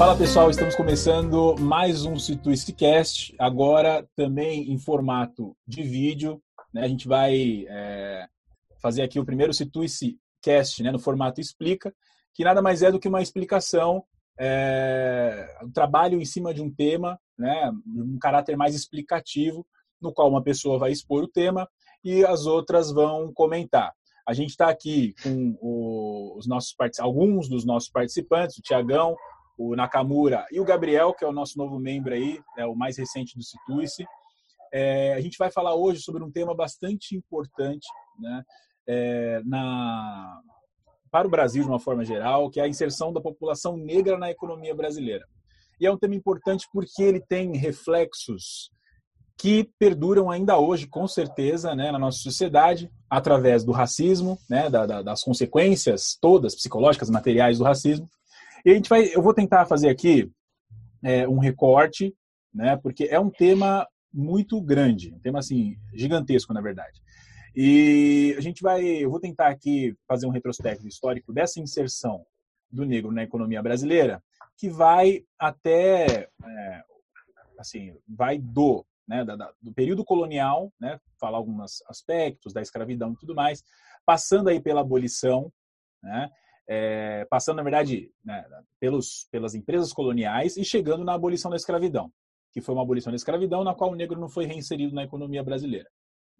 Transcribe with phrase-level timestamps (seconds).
[0.00, 2.16] Fala pessoal, estamos começando mais um
[2.72, 6.42] Cast, agora também em formato de vídeo.
[6.72, 6.84] Né?
[6.84, 8.26] A gente vai é,
[8.80, 9.52] fazer aqui o primeiro
[10.42, 11.94] Cast né, no formato Explica,
[12.32, 14.02] que nada mais é do que uma explicação,
[14.38, 19.66] é, um trabalho em cima de um tema, né, um caráter mais explicativo,
[20.00, 21.68] no qual uma pessoa vai expor o tema
[22.02, 23.92] e as outras vão comentar.
[24.26, 25.58] A gente está aqui com
[26.38, 29.14] os nossos alguns dos nossos participantes, o Tiagão,
[29.62, 32.96] o Nakamura e o Gabriel, que é o nosso novo membro aí, é o mais
[32.96, 34.06] recente do Situice.
[34.72, 37.86] É, a gente vai falar hoje sobre um tema bastante importante
[38.18, 38.42] né,
[38.88, 40.40] é, na,
[41.10, 44.30] para o Brasil de uma forma geral, que é a inserção da população negra na
[44.30, 45.26] economia brasileira.
[45.78, 48.70] E é um tema importante porque ele tem reflexos
[49.36, 54.86] que perduram ainda hoje, com certeza, né, na nossa sociedade, através do racismo, né, da,
[54.86, 58.08] da, das consequências todas psicológicas, materiais do racismo,
[58.64, 60.30] e a gente vai, eu vou tentar fazer aqui
[61.02, 62.14] é, um recorte,
[62.52, 62.76] né?
[62.76, 67.00] Porque é um tema muito grande, um tema assim gigantesco na verdade.
[67.54, 72.24] E a gente vai, eu vou tentar aqui fazer um retrospecto histórico dessa inserção
[72.70, 74.22] do negro na economia brasileira,
[74.56, 76.84] que vai até, é,
[77.58, 83.16] assim, vai do, né, da, do período colonial, né, falar alguns aspectos da escravidão e
[83.16, 83.64] tudo mais,
[84.06, 85.52] passando aí pela abolição,
[86.02, 86.30] né,
[86.72, 88.46] é, passando, na verdade, né,
[88.78, 92.12] pelos, pelas empresas coloniais e chegando na abolição da escravidão,
[92.52, 95.42] que foi uma abolição da escravidão na qual o negro não foi reinserido na economia
[95.42, 95.90] brasileira,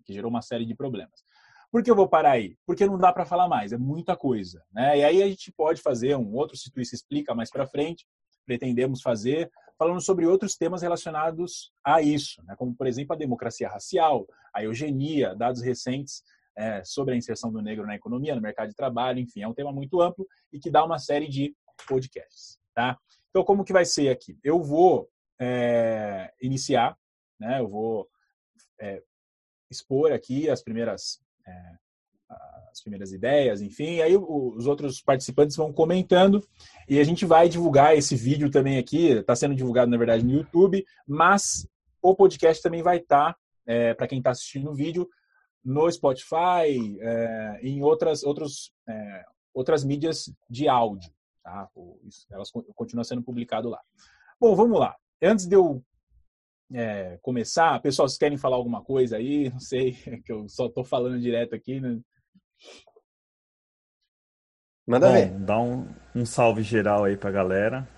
[0.04, 1.24] que gerou uma série de problemas.
[1.72, 2.56] Por que eu vou parar aí?
[2.64, 4.62] Porque não dá para falar mais, é muita coisa.
[4.72, 4.98] Né?
[4.98, 8.06] E aí a gente pode fazer um outro, se tu isso explica mais para frente,
[8.46, 12.54] pretendemos fazer, falando sobre outros temas relacionados a isso, né?
[12.56, 16.22] como, por exemplo, a democracia racial, a eugenia, dados recentes
[16.60, 19.54] é, sobre a inserção do negro na economia, no mercado de trabalho, enfim, é um
[19.54, 21.56] tema muito amplo e que dá uma série de
[21.88, 22.98] podcasts, tá?
[23.30, 24.38] Então, como que vai ser aqui?
[24.44, 25.08] Eu vou
[25.40, 26.98] é, iniciar,
[27.38, 27.60] né?
[27.60, 28.06] Eu vou
[28.78, 29.02] é,
[29.70, 31.78] expor aqui as primeiras é,
[32.70, 36.46] as primeiras ideias, enfim, aí os outros participantes vão comentando
[36.88, 40.30] e a gente vai divulgar esse vídeo também aqui, está sendo divulgado na verdade no
[40.30, 41.66] YouTube, mas
[42.00, 45.08] o podcast também vai estar, tá, é, para quem está assistindo o vídeo,
[45.64, 51.10] no Spotify, é, em outras, outros, é, outras mídias de áudio.
[51.42, 51.68] Tá?
[52.30, 53.80] Elas continuam sendo publicadas lá.
[54.40, 54.96] Bom, vamos lá.
[55.22, 55.84] Antes de eu
[56.72, 59.50] é, começar, pessoal, vocês querem falar alguma coisa aí?
[59.50, 59.92] Não sei,
[60.24, 61.80] que eu só estou falando direto aqui.
[61.80, 62.00] Né?
[64.86, 65.30] Manda Bom, ver.
[65.40, 67.88] Dá um, um salve geral aí pra galera.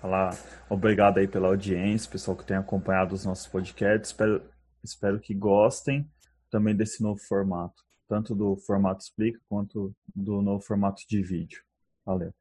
[0.00, 0.30] Falar
[0.70, 4.10] obrigado aí pela audiência, pessoal que tem acompanhado os nossos podcasts.
[4.10, 4.48] Espero,
[4.82, 6.08] espero que gostem
[6.50, 11.62] também desse novo formato, tanto do formato explica quanto do novo formato de vídeo.
[12.04, 12.32] Valeu.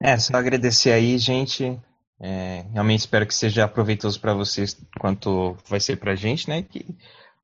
[0.00, 1.80] É, só agradecer aí, gente.
[2.20, 6.62] É, realmente espero que seja proveitoso para vocês quanto vai ser para a gente, né?
[6.62, 6.86] Que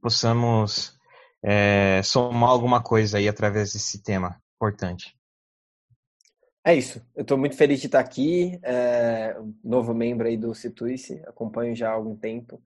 [0.01, 0.99] possamos
[1.43, 5.17] é, somar alguma coisa aí através desse tema importante.
[6.65, 7.01] É isso.
[7.17, 9.35] Eu estou muito feliz de estar aqui, é,
[9.65, 12.63] novo membro aí do Situice, acompanho já há algum tempo.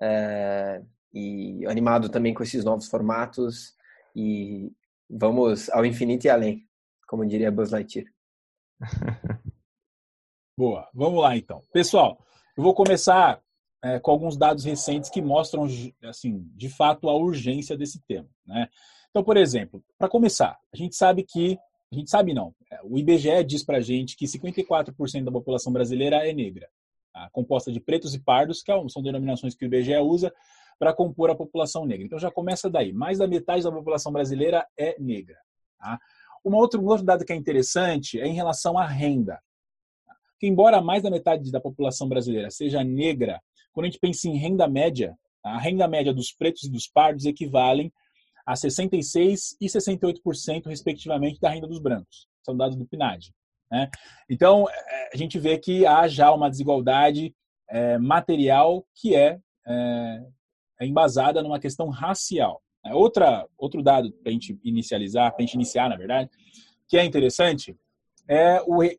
[0.00, 0.82] É,
[1.16, 3.74] e animado também com esses novos formatos
[4.14, 4.70] e
[5.08, 6.68] vamos ao infinito e além,
[7.08, 8.06] como diria Buzz Lightyear.
[10.58, 11.62] Boa, vamos lá então.
[11.72, 12.18] Pessoal,
[12.54, 13.40] eu vou começar
[13.82, 15.66] é, com alguns dados recentes que mostram,
[16.04, 18.28] assim, de fato, a urgência desse tema.
[18.46, 18.68] Né?
[19.08, 21.58] Então, por exemplo, para começar, a gente sabe que,
[21.90, 25.72] a gente sabe não, é, o IBGE diz para a gente que 54% da população
[25.72, 26.68] brasileira é negra,
[27.10, 27.30] tá?
[27.32, 30.30] composta de pretos e pardos, que é são denominações que o IBGE usa
[30.78, 32.04] para compor a população negra.
[32.04, 32.92] Então já começa daí.
[32.92, 35.38] Mais da metade da população brasileira é negra.
[35.78, 35.98] Tá?
[36.44, 39.40] Uma outra, um outro dado que é interessante é em relação à renda.
[40.38, 43.40] Que embora mais da metade da população brasileira seja negra,
[43.72, 45.50] quando a gente pensa em renda média, tá?
[45.50, 47.92] a renda média dos pretos e dos pardos equivalem
[48.44, 52.28] a 66% e 68%, respectivamente, da renda dos brancos.
[52.44, 53.32] São dados do PNAD.
[53.70, 53.90] Né?
[54.30, 57.34] Então, é, a gente vê que há já uma desigualdade
[57.68, 60.35] é, material que é, é é
[60.84, 62.62] embasada numa questão racial.
[62.84, 66.30] É, outra, outro dado para a gente inicializar, para a gente iniciar, na verdade,
[66.88, 67.76] que é interessante,
[68.28, 68.96] é o é,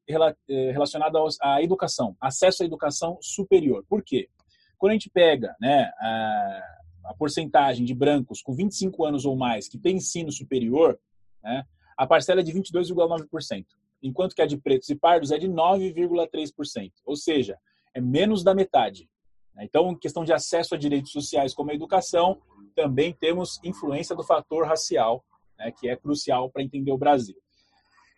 [0.71, 3.85] relacionado à educação, acesso à educação superior.
[3.88, 4.29] Por quê?
[4.77, 9.68] Quando a gente pega né, a, a porcentagem de brancos com 25 anos ou mais
[9.68, 11.00] que tem ensino superior,
[11.44, 11.65] né,
[11.97, 13.65] a parcela é de 22,9%,
[14.03, 17.57] enquanto que a de pretos e pardos é de 9,3%, ou seja,
[17.94, 19.09] é menos da metade.
[19.57, 19.65] Né?
[19.65, 22.39] Então, questão de acesso a direitos sociais como a educação,
[22.75, 25.25] também temos influência do fator racial,
[25.57, 27.36] né, que é crucial para entender o Brasil.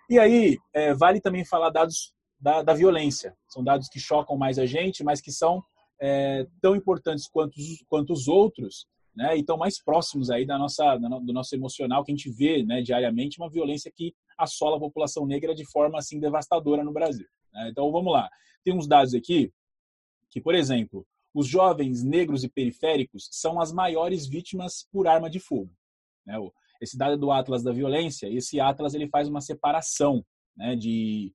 [0.10, 3.36] E aí, é, vale também falar dados da, da violência.
[3.48, 5.64] São dados que chocam mais a gente, mas que são
[6.02, 7.56] é, tão importantes quanto,
[7.88, 8.86] quanto os outros,
[9.16, 12.64] né, e estão mais próximos aí da nossa, do nosso emocional, que a gente vê
[12.64, 17.28] né, diariamente uma violência que assola a população negra de forma assim devastadora no Brasil.
[17.54, 17.70] Né?
[17.72, 18.30] Então vamos lá.
[18.64, 19.52] Tem uns dados aqui
[20.30, 25.40] que, por exemplo, os jovens negros e periféricos são as maiores vítimas por arma de
[25.40, 25.72] fogo.
[26.26, 26.36] Né?
[26.82, 31.34] Esse dado é do Atlas da Violência, esse Atlas ele faz uma separação né, de,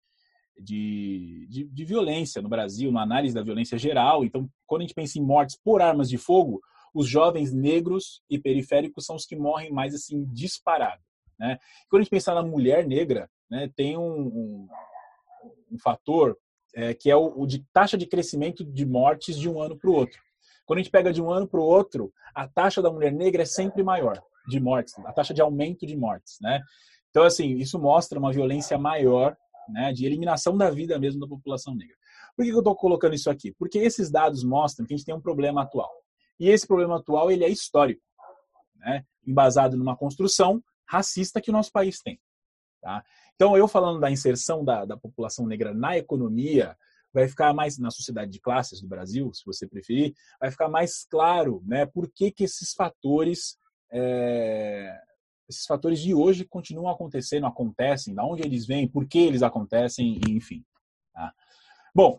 [0.58, 4.25] de, de, de, violência no Brasil, uma análise da violência geral.
[4.25, 6.61] Então, quando a gente pensa em mortes por armas de fogo,
[6.94, 11.02] os jovens negros e periféricos são os que morrem mais assim disparado.
[11.38, 11.58] Né?
[11.88, 14.69] Quando a gente pensa na mulher negra, né, tem um, um,
[15.73, 16.38] um fator
[16.75, 19.91] é, que é o, o, de taxa de crescimento de mortes de um ano para
[19.91, 20.21] o outro.
[20.67, 23.43] Quando a gente pega de um ano para o outro, a taxa da mulher negra
[23.43, 26.61] é sempre maior de mortes, a taxa de aumento de mortes, né?
[27.11, 29.37] Então, assim, isso mostra uma violência maior,
[29.69, 31.94] né, de eliminação da vida mesmo da população negra.
[32.37, 33.53] Por que eu estou colocando isso aqui?
[33.53, 35.91] Porque esses dados mostram que a gente tem um problema atual.
[36.38, 38.03] E esse problema atual ele é histórico,
[38.76, 39.05] né?
[39.25, 42.21] embasado numa construção racista que o nosso país tem.
[42.82, 43.03] Tá?
[43.35, 46.77] Então, eu falando da inserção da, da população negra na economia,
[47.13, 51.05] vai ficar mais na sociedade de classes do Brasil, se você preferir, vai ficar mais
[51.05, 53.57] claro né, por que, que esses fatores
[53.91, 55.01] é,
[55.49, 60.21] esses fatores de hoje continuam acontecendo, acontecem, da onde eles vêm, por que eles acontecem,
[60.29, 60.65] enfim.
[61.13, 61.33] Tá?
[61.95, 62.19] Bom,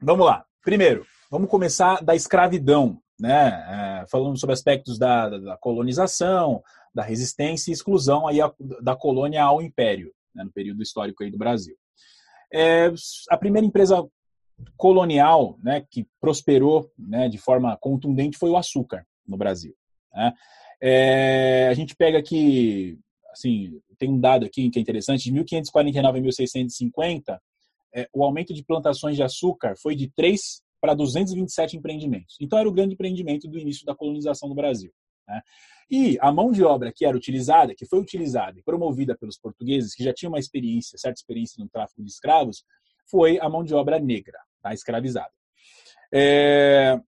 [0.00, 0.44] vamos lá.
[0.62, 6.62] Primeiro, vamos começar da escravidão né, é, falando sobre aspectos da, da, colonização,
[6.94, 11.30] da resistência e exclusão aí a, da colônia ao império, né, no período histórico aí
[11.30, 11.76] do Brasil.
[12.52, 12.92] É,
[13.30, 14.06] a primeira empresa
[14.76, 19.74] colonial né, que prosperou né, de forma contundente foi o açúcar no Brasil.
[20.12, 20.32] Né?
[20.80, 22.98] É, a gente pega aqui,
[23.32, 27.42] assim, tem um dado aqui que é interessante, de 1549 a 1650,
[27.94, 32.36] é, o aumento de plantações de açúcar foi de 3 para 227 empreendimentos.
[32.40, 34.90] Então, era o grande empreendimento do início da colonização do Brasil.
[35.28, 35.40] Né?
[35.90, 39.94] E a mão de obra que era utilizada, que foi utilizada e promovida pelos portugueses,
[39.94, 42.64] que já tinham uma experiência, certa experiência no tráfico de escravos,
[43.10, 44.72] foi a mão de obra negra, tá?
[44.72, 45.32] escravizada.
[46.12, 46.98] É...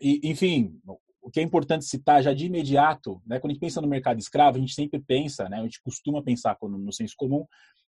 [0.00, 0.78] E, enfim,
[1.22, 4.18] o que é importante citar já de imediato, né, quando a gente pensa no mercado
[4.18, 7.44] escravo, a gente sempre pensa, né, a gente costuma pensar no senso comum,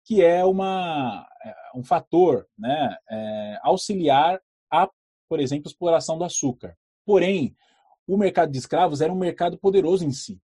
[0.04, 4.88] que é uma, é, um fator né, é, auxiliar a,
[5.28, 6.76] por exemplo, exploração do açúcar.
[7.04, 7.56] Porém,
[8.06, 10.40] o mercado de escravos era um mercado poderoso em si,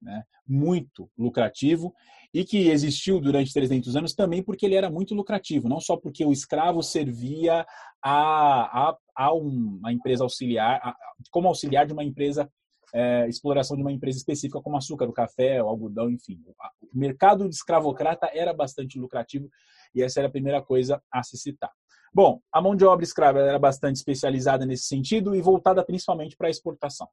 [0.00, 0.24] né?
[0.46, 1.94] muito lucrativo,
[2.32, 6.24] e que existiu durante 300 anos também porque ele era muito lucrativo, não só porque
[6.24, 7.64] o escravo servia
[8.02, 10.96] a, a, a uma empresa auxiliar, a,
[11.30, 12.50] como auxiliar de uma empresa,
[12.92, 16.40] é, exploração de uma empresa específica como açúcar, o café, o algodão, enfim.
[16.82, 19.48] O mercado de escravocrata era bastante lucrativo
[19.94, 21.70] e essa era a primeira coisa a se citar.
[22.14, 26.46] Bom, a mão de obra escrava era bastante especializada nesse sentido e voltada principalmente para
[26.46, 27.08] a exportação.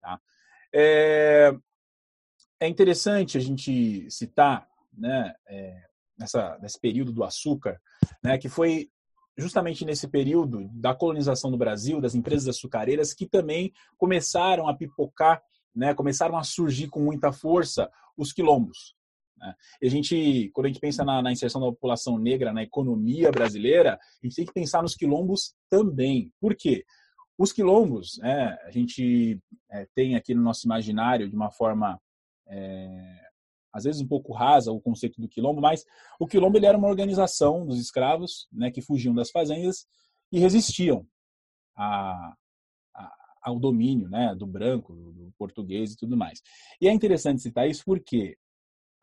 [0.00, 0.20] Tá?
[0.72, 1.52] É,
[2.60, 5.82] é, interessante a gente citar, né, é,
[6.16, 7.80] nessa, nesse período do açúcar,
[8.22, 8.88] né, que foi
[9.36, 15.42] justamente nesse período da colonização do Brasil, das empresas açucareiras, que também começaram a pipocar,
[15.74, 18.94] né, começaram a surgir com muita força os quilombos.
[19.44, 19.54] Né?
[19.82, 23.30] E a gente, quando a gente pensa na, na, inserção da população negra na economia
[23.30, 26.32] brasileira, a gente tem que pensar nos quilombos também.
[26.40, 26.84] Por quê?
[27.36, 29.38] Os quilombos, né, a gente
[29.70, 32.00] é, tem aqui no nosso imaginário, de uma forma,
[32.48, 33.20] é,
[33.72, 35.84] às vezes um pouco rasa, o conceito do quilombo, mas
[36.18, 39.86] o quilombo ele era uma organização dos escravos né, que fugiam das fazendas
[40.32, 41.06] e resistiam
[41.76, 42.34] a,
[43.44, 46.40] ao domínio né, do branco, do português e tudo mais.
[46.80, 48.36] E é interessante citar isso porque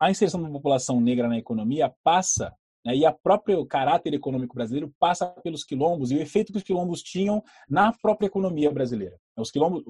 [0.02, 2.52] a inserção da população negra na economia passa,
[2.84, 6.64] né, e a próprio caráter econômico brasileiro passa pelos quilombos e o efeito que os
[6.64, 7.40] quilombos tinham
[7.70, 9.16] na própria economia brasileira.
[9.36, 9.84] Os quilombos,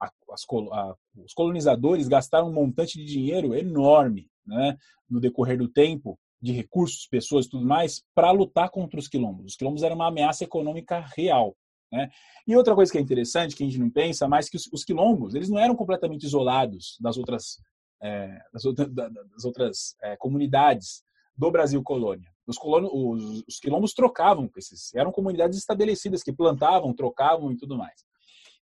[0.00, 5.68] a, a, a, os colonizadores gastaram um montante de dinheiro enorme né, no decorrer do
[5.68, 9.44] tempo, de recursos, pessoas e tudo mais, para lutar contra os quilombos.
[9.44, 11.54] Os quilombos eram uma ameaça econômica real.
[11.92, 12.08] Né?
[12.46, 14.82] E outra coisa que é interessante, que a gente não pensa, mas que os, os
[14.82, 17.58] quilombos eles não eram completamente isolados das outras
[18.02, 21.04] é, das, das, outras é, comunidades
[21.36, 22.30] do Brasil colônia.
[22.46, 27.56] Os, colonos, os, os, quilombos trocavam com esses, eram comunidades estabelecidas que plantavam, trocavam e
[27.56, 28.04] tudo mais.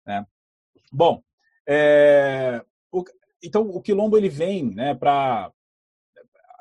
[0.05, 0.25] Né?
[0.91, 1.21] Bom,
[1.67, 3.03] é, o,
[3.43, 5.51] então o quilombo ele vem, né, para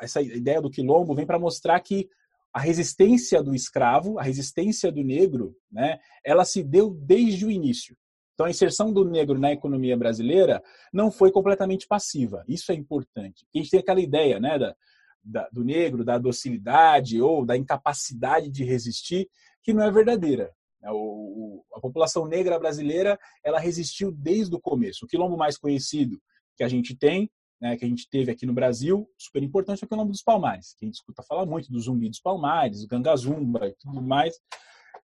[0.00, 2.08] essa ideia do quilombo vem para mostrar que
[2.52, 7.96] a resistência do escravo, a resistência do negro, né, ela se deu desde o início.
[8.36, 10.62] Então, a inserção do negro na economia brasileira
[10.92, 12.44] não foi completamente passiva.
[12.46, 13.46] Isso é importante.
[13.54, 14.76] A gente tem aquela ideia né, da,
[15.24, 19.26] da, do negro, da docilidade ou da incapacidade de resistir,
[19.62, 20.52] que não é verdadeira.
[20.84, 25.06] É, o, a população negra brasileira ela resistiu desde o começo.
[25.06, 26.20] O quilombo mais conhecido
[26.58, 29.86] que a gente tem, né, que a gente teve aqui no Brasil, super importante, é
[29.86, 33.66] o quilombo dos Palmares, que a gente escuta falar muito do Zumbi dos Palmares, Gangazumba
[33.66, 34.38] e tudo mais.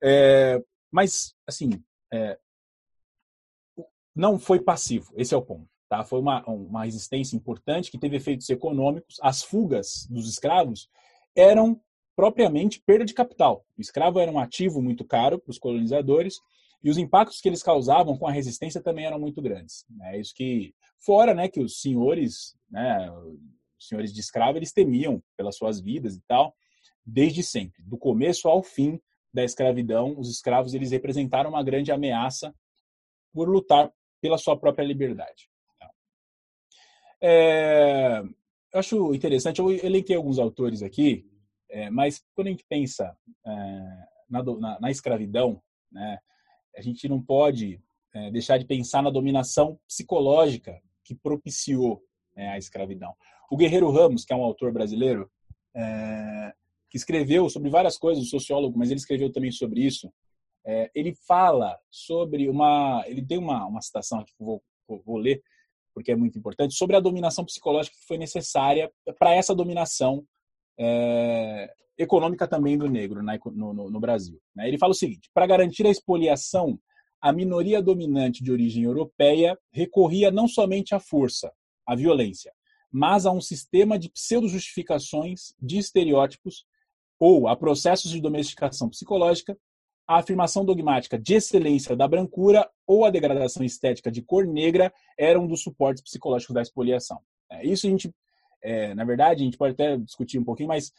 [0.03, 1.71] É, mas, assim,
[2.13, 2.37] é,
[4.15, 5.67] não foi passivo, esse é o ponto.
[5.89, 6.03] Tá?
[6.03, 9.17] Foi uma, uma resistência importante que teve efeitos econômicos.
[9.21, 10.89] As fugas dos escravos
[11.35, 11.79] eram
[12.15, 13.65] propriamente perda de capital.
[13.77, 16.35] O escravo era um ativo muito caro para os colonizadores
[16.83, 19.85] e os impactos que eles causavam com a resistência também eram muito grandes.
[20.03, 23.11] É isso que, fora né, que os senhores, né,
[23.77, 26.55] os senhores de escravo, eles temiam pelas suas vidas e tal,
[27.05, 27.83] desde sempre.
[27.83, 28.99] Do começo ao fim
[29.33, 32.55] da escravidão, os escravos eles representaram uma grande ameaça
[33.33, 33.91] por lutar
[34.21, 35.49] pela sua própria liberdade.
[37.21, 38.21] É,
[38.73, 41.25] eu acho interessante, eu elenquei alguns autores aqui,
[41.69, 43.51] é, mas quando a gente pensa é,
[44.29, 46.19] na, na, na, escravidão, né,
[46.75, 47.81] a gente não pode
[48.13, 52.03] é, deixar de pensar na dominação psicológica que propiciou
[52.35, 53.13] né, a escravidão.
[53.49, 55.29] O Guerreiro Ramos, que é um autor brasileiro,
[55.75, 56.53] é,
[56.89, 60.11] que escreveu sobre várias coisas, um sociólogo, mas ele escreveu também sobre isso.
[60.65, 63.03] É, ele fala sobre uma.
[63.05, 65.41] Ele tem uma, uma citação aqui que eu vou, vou, vou ler,
[65.93, 70.25] porque é muito importante, sobre a dominação psicológica que foi necessária para essa dominação
[70.77, 74.41] é, econômica também do negro no, no, no, Brasil.
[74.55, 74.67] Né?
[74.67, 76.79] Ele fala o seguinte: para garantir a expoliação,
[77.21, 81.53] a minoria dominante de origem europeia recorria não somente à força,
[81.85, 82.51] à violência,
[82.91, 86.65] mas a um sistema de pseudo-justificações de estereótipos
[87.19, 89.57] ou a processos de domesticação psicológica
[90.07, 95.43] a afirmação dogmática de excelência da brancura ou a degradação estética de cor negra eram
[95.43, 97.19] um dos suportes psicológicos da expoliação.
[97.51, 98.13] É, isso a gente,
[98.61, 100.91] é, na verdade, a gente pode até discutir um pouquinho, mas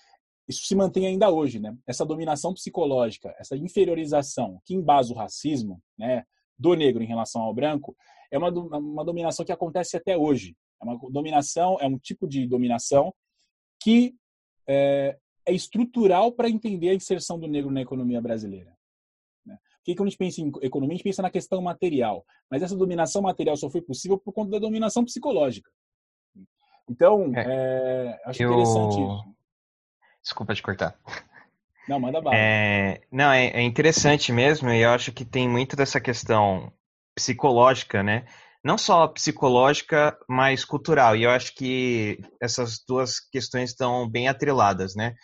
[0.48, 1.76] isso se mantém ainda hoje, né?
[1.86, 6.24] Essa dominação psicológica, essa inferiorização que embasa o racismo, né,
[6.58, 7.96] do negro em relação ao branco,
[8.30, 10.56] é uma, uma dominação que acontece até hoje.
[10.80, 13.14] É uma dominação, é um tipo de dominação
[13.80, 14.14] que
[14.68, 18.75] é, é estrutural para entender a inserção do negro na economia brasileira
[19.86, 22.26] que quando a gente pensa em economia, a gente pensa na questão material.
[22.50, 25.70] Mas essa dominação material só foi possível por conta da dominação psicológica.
[26.90, 28.50] Então, é, é, acho eu...
[28.50, 29.36] interessante isso.
[30.22, 30.98] Desculpa te cortar.
[31.88, 32.36] Não, manda bala.
[32.36, 36.72] É, não, é, é interessante mesmo, e eu acho que tem muito dessa questão
[37.14, 38.26] psicológica, né?
[38.64, 41.14] Não só psicológica, mas cultural.
[41.14, 45.14] E eu acho que essas duas questões estão bem atreladas, né?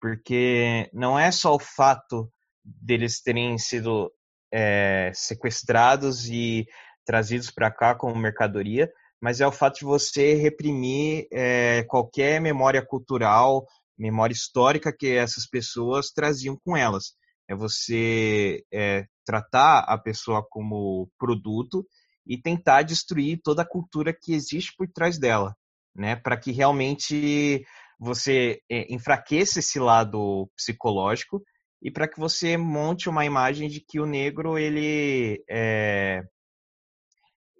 [0.00, 2.30] Porque não é só o fato
[2.64, 4.10] deles terem sido
[4.52, 6.66] é, sequestrados e
[7.04, 8.90] trazidos para cá como mercadoria,
[9.20, 13.66] mas é o fato de você reprimir é, qualquer memória cultural,
[13.98, 17.14] memória histórica que essas pessoas traziam com elas.
[17.48, 21.86] É você é, tratar a pessoa como produto
[22.26, 25.54] e tentar destruir toda a cultura que existe por trás dela,
[25.94, 26.16] né?
[26.16, 27.62] Para que realmente
[27.98, 31.42] você enfraqueça esse lado psicológico
[31.84, 36.22] e para que você monte uma imagem de que o negro ele é,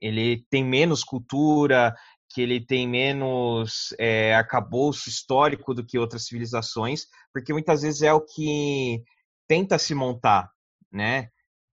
[0.01, 1.95] ele tem menos cultura,
[2.31, 7.05] que ele tem menos é, arcabouço histórico do que outras civilizações,
[7.35, 9.03] porque muitas vezes é o que
[9.47, 10.51] tenta se montar,
[10.91, 11.29] né?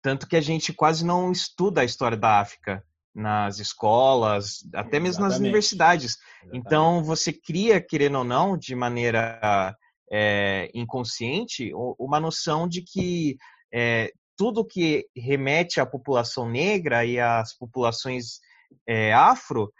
[0.01, 2.81] Tanto que a gente quase não estuda a história da África
[3.13, 5.31] nas escolas, até mesmo Exatamente.
[5.31, 6.17] nas universidades.
[6.17, 6.59] Exatamente.
[6.59, 9.77] Então você cria, querendo ou não, de maneira
[10.11, 13.37] é, inconsciente uma noção de que
[13.73, 18.39] é, tudo que remete à população negra e às populações
[18.87, 19.73] é, afro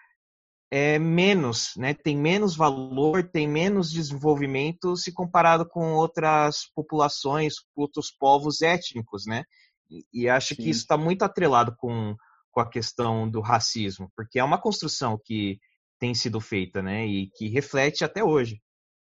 [0.71, 1.95] é menos, né?
[1.95, 9.45] tem menos valor, tem menos desenvolvimento se comparado com outras populações, outros povos étnicos, né?
[9.89, 10.63] E, e acho Sim.
[10.63, 12.17] que isso está muito atrelado com,
[12.51, 15.61] com a questão do racismo, porque é uma construção que
[16.01, 17.07] tem sido feita, né?
[17.07, 18.61] E que reflete até hoje.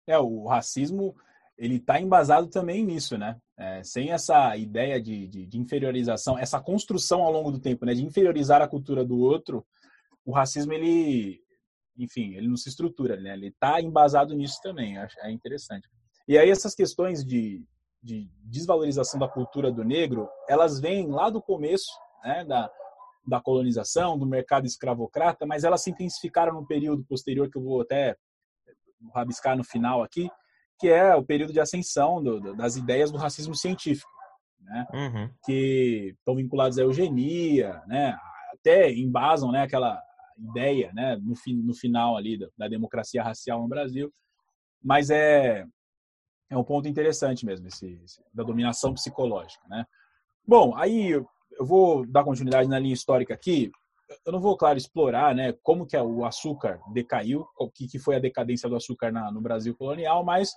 [0.06, 1.14] É, o racismo
[1.60, 3.38] ele está embasado também nisso, né?
[3.58, 7.92] É, sem essa ideia de, de, de, inferiorização, essa construção ao longo do tempo, né?
[7.92, 9.64] De inferiorizar a cultura do outro,
[10.24, 11.38] o racismo ele,
[11.98, 13.34] enfim, ele não se estrutura, né?
[13.34, 14.96] Ele está embasado nisso também.
[14.96, 15.86] É interessante.
[16.26, 17.62] E aí essas questões de,
[18.02, 21.92] de desvalorização da cultura do negro, elas vêm lá do começo,
[22.24, 22.42] né?
[22.42, 22.70] Da,
[23.26, 27.82] da colonização, do mercado escravocrata, mas elas se intensificaram no período posterior que eu vou
[27.82, 28.16] até
[29.14, 30.28] rabiscar no final aqui,
[30.78, 34.10] que é o período de ascensão do, das ideias do racismo científico,
[34.60, 34.86] né?
[34.92, 35.30] Uhum.
[35.44, 38.18] que estão vinculados à eugenia, né?
[38.52, 40.00] até embasam né, aquela
[40.36, 44.12] ideia né, no, fi, no final ali da, da democracia racial no Brasil.
[44.82, 45.66] mas é,
[46.48, 49.66] é um ponto interessante mesmo, esse, esse, da dominação psicológica.
[49.68, 49.84] Né?
[50.46, 53.70] Bom, aí eu vou dar continuidade na linha histórica aqui.
[54.26, 58.16] Eu não vou, claro, explorar né, como que o açúcar decaiu, o que, que foi
[58.16, 60.52] a decadência do açúcar na, no Brasil colonial, mas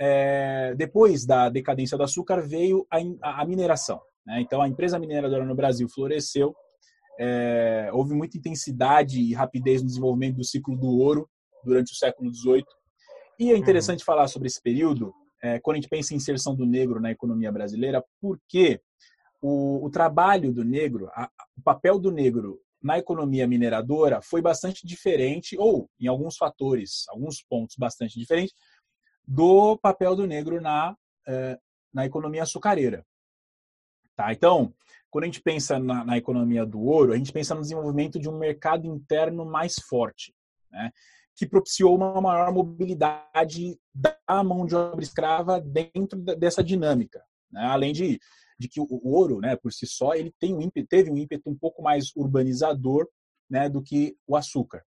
[0.00, 4.00] é, depois da decadência do açúcar veio a, a mineração.
[4.26, 4.40] Né?
[4.40, 6.54] Então, a empresa mineradora no Brasil floresceu,
[7.18, 11.28] é, houve muita intensidade e rapidez no desenvolvimento do ciclo do ouro
[11.64, 12.64] durante o século XVIII.
[13.38, 14.06] E é interessante uhum.
[14.06, 17.52] falar sobre esse período, é, quando a gente pensa em inserção do negro na economia
[17.52, 18.80] brasileira, porque
[19.40, 24.86] o, o trabalho do negro, a, o papel do negro na economia mineradora foi bastante
[24.86, 28.54] diferente, ou em alguns fatores, alguns pontos bastante diferentes,
[29.26, 31.58] do papel do negro na, é,
[31.92, 33.04] na economia açucareira.
[34.14, 34.32] Tá?
[34.32, 34.72] Então,
[35.10, 38.28] quando a gente pensa na, na, economia do ouro, a gente pensa no desenvolvimento de
[38.28, 40.32] um mercado interno mais forte,
[40.70, 40.92] né?
[41.34, 47.20] que propiciou uma maior mobilidade da mão de obra escrava dentro dessa dinâmica.
[47.50, 47.62] Né?
[47.62, 48.20] Além de,
[48.58, 51.16] de que o, o ouro, né, por si só, ele tem um ímpeto, teve um
[51.16, 53.06] ímpeto um pouco mais urbanizador
[53.48, 54.84] né, do que o açúcar.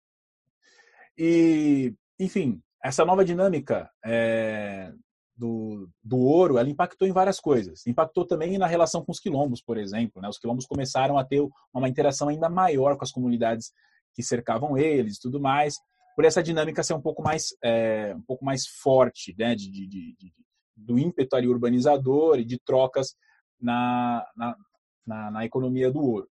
[1.18, 4.92] E, enfim, essa nova dinâmica é,
[5.36, 7.86] do, do ouro, ela impactou em várias coisas.
[7.86, 10.22] Impactou também na relação com os quilombos, por exemplo.
[10.22, 10.30] Né?
[10.30, 11.42] Os quilombos começaram a ter
[11.74, 13.72] uma interação ainda maior com as comunidades
[14.14, 15.76] que cercavam eles tudo mais,
[16.16, 19.54] por essa dinâmica ser um pouco mais, é, um pouco mais forte, né?
[19.54, 20.34] de, de, de, de
[20.76, 23.16] do ímpeto urbanizador e de trocas
[23.60, 24.58] na, na,
[25.06, 26.30] na, na economia do ouro.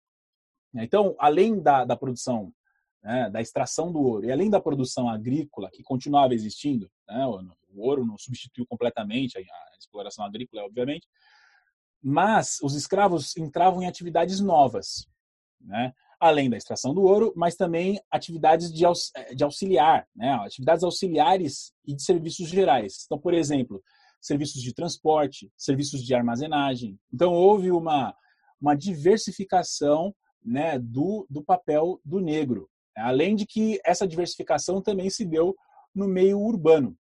[0.75, 2.53] Então, além da, da produção
[3.05, 7.39] né, da extração do ouro, e além da produção agrícola, que continuava existindo, né, o,
[7.69, 11.07] o, ouro não substituiu completamente a, a, exploração agrícola, obviamente,
[12.03, 15.07] mas os escravos entravam em atividades novas,
[15.61, 20.83] né, além da extração do ouro, mas também atividades de, aux, de auxiliar, né, atividades
[20.83, 23.05] auxiliares e de serviços gerais.
[23.05, 23.83] Então, por exemplo,
[24.25, 26.99] serviços de transporte, serviços de armazenagem.
[27.13, 28.15] Então, houve uma,
[28.61, 35.25] uma diversificação né, do, do papel do negro Além de que essa diversificação também se
[35.25, 35.57] deu
[35.95, 36.97] no meio urbano.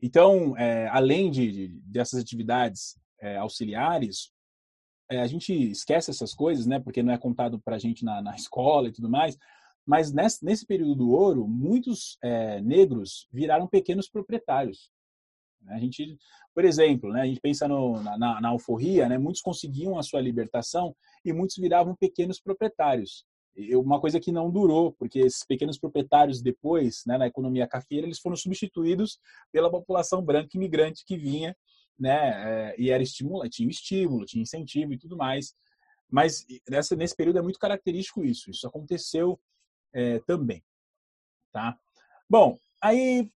[0.00, 4.30] Então, é, além de, de, dessas atividades é, auxiliares,
[5.10, 6.78] é, a gente esquece essas coisas, né?
[6.78, 9.36] Porque não é contado para a gente na, na, escola e tudo mais.
[9.84, 14.90] Mas nesse, nesse período do ouro, muitos é, negros viraram pequenos proprietários.
[15.66, 16.16] A gente,
[16.54, 20.20] por exemplo, né, a gente pensa no, na, na alforria, né, muitos conseguiam a sua
[20.20, 20.94] libertação
[21.24, 23.26] e muitos viravam pequenos proprietários
[23.76, 28.20] uma coisa que não durou, porque esses pequenos proprietários depois, né, na economia cafeira, eles
[28.20, 29.18] foram substituídos
[29.50, 31.56] pela população branca imigrante que vinha,
[31.98, 35.54] né, é, e era estimulante, tinha estímulo, tinha incentivo e tudo mais.
[36.08, 39.38] Mas nessa, nesse período é muito característico isso, isso aconteceu
[39.92, 40.62] é, também,
[41.52, 41.76] tá?
[42.30, 43.30] Bom, aí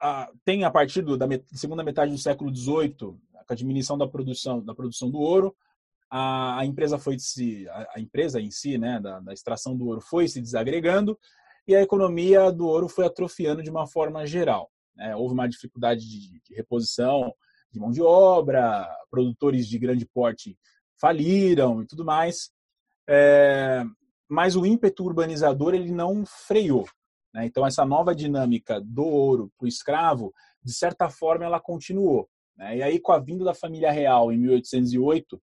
[0.00, 3.16] a, tem a partir do, da met, segunda metade do século XVIII,
[3.48, 5.54] a diminuição da produção, da produção do ouro,
[6.08, 9.86] a, a empresa foi se a, a, empresa em si, né, da, da extração do
[9.86, 11.18] ouro foi se desagregando
[11.66, 14.70] e a economia do ouro foi atrofiando de uma forma geral.
[14.96, 15.14] Né?
[15.14, 17.32] Houve uma dificuldade de, de reposição
[17.70, 20.58] de mão de obra, produtores de grande porte
[21.00, 22.50] faliram e tudo mais.
[23.08, 23.84] É,
[24.28, 26.86] mas o ímpeto urbanizador ele não freou.
[27.32, 27.46] Né?
[27.46, 32.28] Então essa nova dinâmica do ouro para o escravo, de certa forma, ela continuou.
[32.56, 32.78] Né?
[32.78, 35.40] E aí com a vinda da família real em 1808,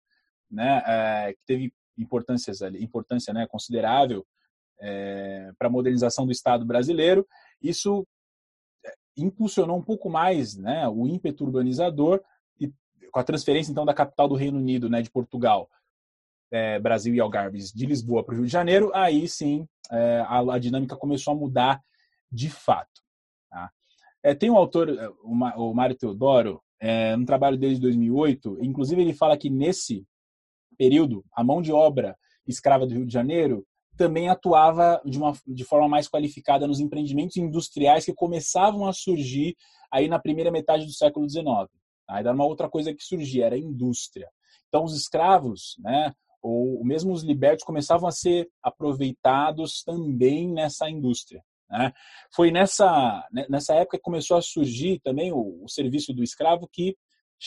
[0.51, 4.25] né, é, que teve importâncias ali, importância né, considerável
[4.81, 7.27] é, para a modernização do Estado brasileiro.
[7.61, 8.07] Isso
[8.85, 12.23] é, impulsionou um pouco mais né, o ímpeto urbanizador
[12.61, 12.73] e
[13.11, 15.69] com a transferência então da capital do Reino Unido, né, de Portugal,
[16.51, 20.39] é, Brasil e Algarves, de Lisboa para o Rio de Janeiro, aí sim é, a,
[20.55, 21.81] a, dinâmica começou a mudar
[22.31, 23.03] de fato.
[23.51, 23.71] Tá?
[24.23, 29.01] É, tem um autor, é, o Mário Teodoro, é, no trabalho dele de 2008, inclusive
[29.01, 30.07] ele fala que nesse
[30.77, 35.65] período, a mão de obra escrava do Rio de Janeiro também atuava de, uma, de
[35.65, 39.57] forma mais qualificada nos empreendimentos industriais que começavam a surgir
[39.91, 41.47] aí na primeira metade do século XIX.
[42.09, 44.29] Aí era uma outra coisa que surgia, era a indústria.
[44.69, 46.13] Então os escravos, né,
[46.47, 51.43] ou mesmo os libertos começavam a ser aproveitados também nessa indústria.
[51.71, 51.93] Né?
[52.35, 56.69] Foi nessa, né, nessa época que começou a surgir também o, o serviço do escravo
[56.71, 56.97] que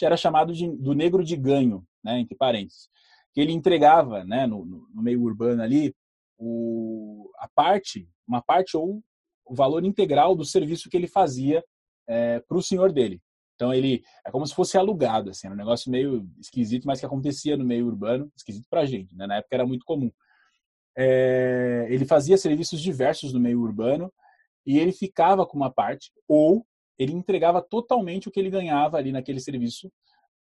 [0.01, 2.89] era chamado de, do negro de ganho, né, entre parênteses
[3.33, 5.93] que ele entregava né, no, no meio urbano ali
[6.37, 9.03] o, a parte, uma parte ou
[9.45, 11.63] o valor integral do serviço que ele fazia
[12.07, 13.21] é, para o senhor dele.
[13.59, 17.05] Então ele é como se fosse alugado, assim, era um negócio meio esquisito, mas que
[17.05, 19.27] acontecia no meio urbano, esquisito para a gente, né?
[19.27, 20.09] na época era muito comum.
[20.97, 24.09] É, ele fazia serviços diversos no meio urbano
[24.65, 26.65] e ele ficava com uma parte ou
[26.97, 29.91] ele entregava totalmente o que ele ganhava ali naquele serviço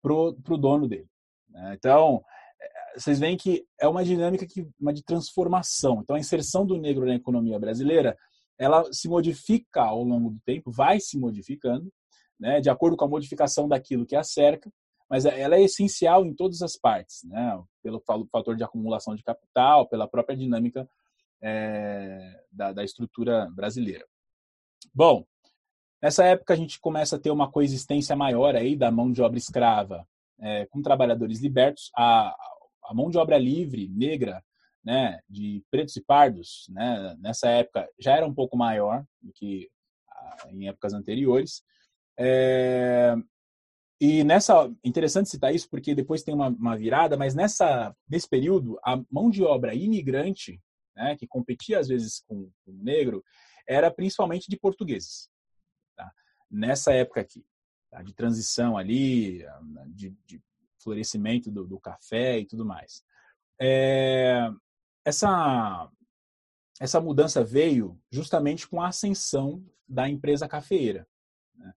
[0.01, 1.09] pro, pro dono dele.
[1.51, 1.75] Né?
[1.79, 2.25] Então,
[2.62, 6.01] é, vocês veem que é uma dinâmica que, uma de transformação.
[6.01, 8.16] Então, a inserção do negro na economia brasileira,
[8.59, 11.92] ela se modifica ao longo do tempo, vai se modificando,
[12.38, 14.73] né, de acordo com a modificação daquilo que a cerca,
[15.09, 19.87] mas ela é essencial em todas as partes, né, pelo fator de acumulação de capital,
[19.88, 20.88] pela própria dinâmica
[21.42, 24.07] é, da, da estrutura brasileira.
[24.95, 25.25] Bom,
[26.01, 29.38] nessa época a gente começa a ter uma coexistência maior aí da mão de obra
[29.38, 30.07] escrava
[30.40, 31.90] é, com trabalhadores libertos.
[31.97, 32.35] A,
[32.85, 34.42] a mão de obra livre, negra,
[34.85, 39.71] né, de pretos e pardos, né, nessa época já era um pouco maior do que
[40.49, 41.62] em épocas anteriores.
[42.18, 43.14] É,
[44.01, 48.79] e nessa, interessante citar isso porque depois tem uma, uma, virada, mas nessa nesse período
[48.85, 50.61] a mão de obra imigrante,
[50.96, 53.25] né, que competia às vezes com, com o negro,
[53.66, 55.31] era principalmente de portugueses.
[55.96, 56.12] Tá?
[56.51, 57.44] Nessa época aqui,
[57.90, 58.03] tá?
[58.03, 59.44] de transição ali,
[59.88, 60.42] de, de
[60.83, 63.05] florescimento do, do, café e tudo mais.
[63.61, 64.51] É,
[65.05, 65.88] essa
[66.81, 71.07] essa mudança veio justamente com a ascensão da empresa cafeeira.
[71.55, 71.72] Né?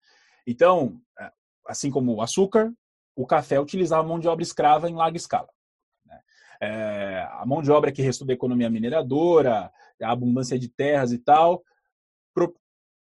[0.45, 1.31] Então, é,
[1.67, 2.73] assim como o açúcar,
[3.15, 5.49] o café utilizava mão de obra escrava em larga escala.
[6.05, 6.19] Né?
[6.61, 11.17] É, a mão de obra que restou da economia mineradora, a abundância de terras e
[11.17, 11.63] tal,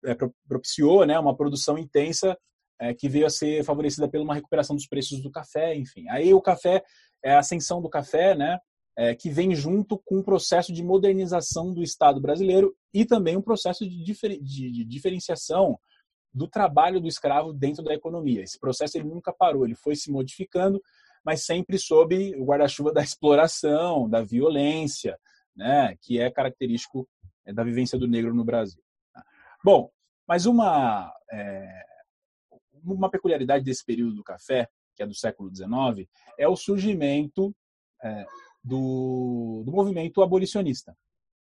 [0.05, 0.15] é,
[0.47, 2.37] propiciou né, uma produção intensa
[2.79, 6.07] é, que veio a ser favorecida pela uma recuperação dos preços do café, enfim.
[6.09, 6.83] Aí o café,
[7.23, 8.59] é a ascensão do café, né,
[8.97, 13.41] é, que vem junto com o processo de modernização do Estado brasileiro e também um
[13.41, 15.79] processo de, difer de, de diferenciação
[16.35, 18.43] do trabalho do escravo dentro da economia.
[18.43, 20.83] Esse processo ele nunca parou, ele foi se modificando,
[21.23, 25.17] mas sempre sob o guarda-chuva da exploração, da violência,
[25.55, 27.07] né, que é característico
[27.45, 28.83] é, da vivência do negro no Brasil.
[29.63, 29.89] Bom,
[30.27, 31.85] mas uma é,
[32.83, 37.55] uma peculiaridade desse período do café, que é do século XIX, é o surgimento
[38.03, 38.25] é,
[38.61, 40.95] do, do movimento abolicionista.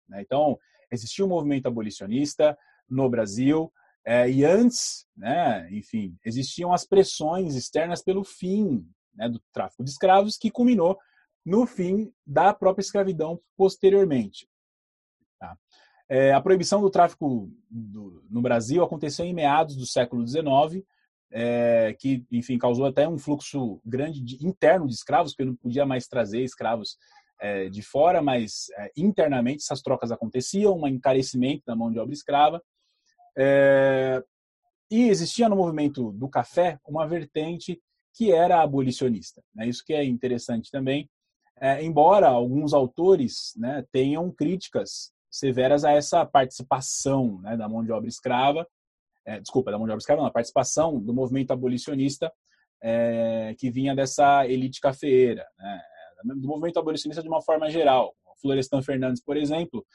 [0.08, 0.22] Né?
[0.22, 0.60] Então,
[0.92, 3.72] existia um movimento abolicionista no Brasil,
[4.06, 9.92] é, e antes, né, enfim, existiam as pressões externas pelo fim né, do tráfico de
[9.92, 10.98] escravos, que culminou
[11.46, 14.48] no fim da própria escravidão posteriormente.
[15.40, 15.58] Tá?
[16.10, 20.84] É, a proibição do tráfico do, no Brasil aconteceu em meados do século XIX,
[21.32, 25.86] é, que, enfim, causou até um fluxo grande de, interno de escravos, porque não podia
[25.86, 26.98] mais trazer escravos
[27.40, 32.14] é, de fora, mas é, internamente essas trocas aconteciam, um encarecimento da mão de obra
[32.14, 32.62] escrava.
[33.38, 34.24] É,
[34.90, 37.82] e existia no movimento do café uma vertente
[38.14, 39.42] que era abolicionista.
[39.56, 39.68] Né?
[39.68, 41.10] Isso que é interessante também,
[41.60, 47.92] é, embora alguns autores né, tenham críticas severas a essa participação né, da mão de
[47.92, 48.68] obra escrava,
[49.26, 52.32] é, desculpa, da mão de obra escrava, não, a participação do movimento abolicionista
[52.84, 55.82] é, que vinha dessa elite cafeeira, né,
[56.36, 58.14] do movimento abolicionista de uma forma geral.
[58.42, 59.86] Florestan Fernandes, por exemplo,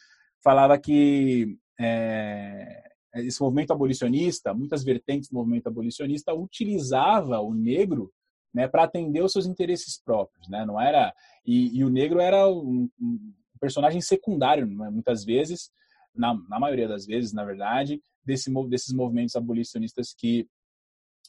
[0.43, 2.83] falava que é,
[3.17, 8.13] esse movimento abolicionista, muitas vertentes do movimento abolicionista, utilizava o negro
[8.53, 10.65] né, para atender os seus interesses próprios, né?
[10.65, 15.71] Não era e, e o negro era um, um personagem secundário, né, muitas vezes,
[16.15, 20.49] na, na, maioria das vezes, na verdade, desse, desses movimentos abolicionistas que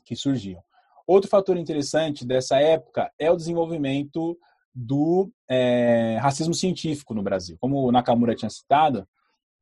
[0.05, 0.63] que surgiam.
[1.05, 4.37] Outro fator interessante dessa época é o desenvolvimento
[4.73, 7.57] do é, racismo científico no Brasil.
[7.59, 9.07] Como o Nakamura tinha citado,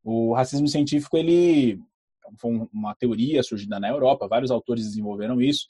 [0.04, 1.80] o racismo científico ele
[2.38, 5.68] foi uma teoria surgida na Europa, vários autores desenvolveram isso,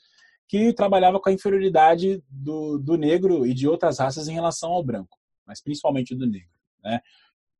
[0.47, 4.83] que trabalhava com a inferioridade do, do negro e de outras raças em relação ao
[4.83, 6.49] branco, mas principalmente do negro.
[6.83, 6.99] Né?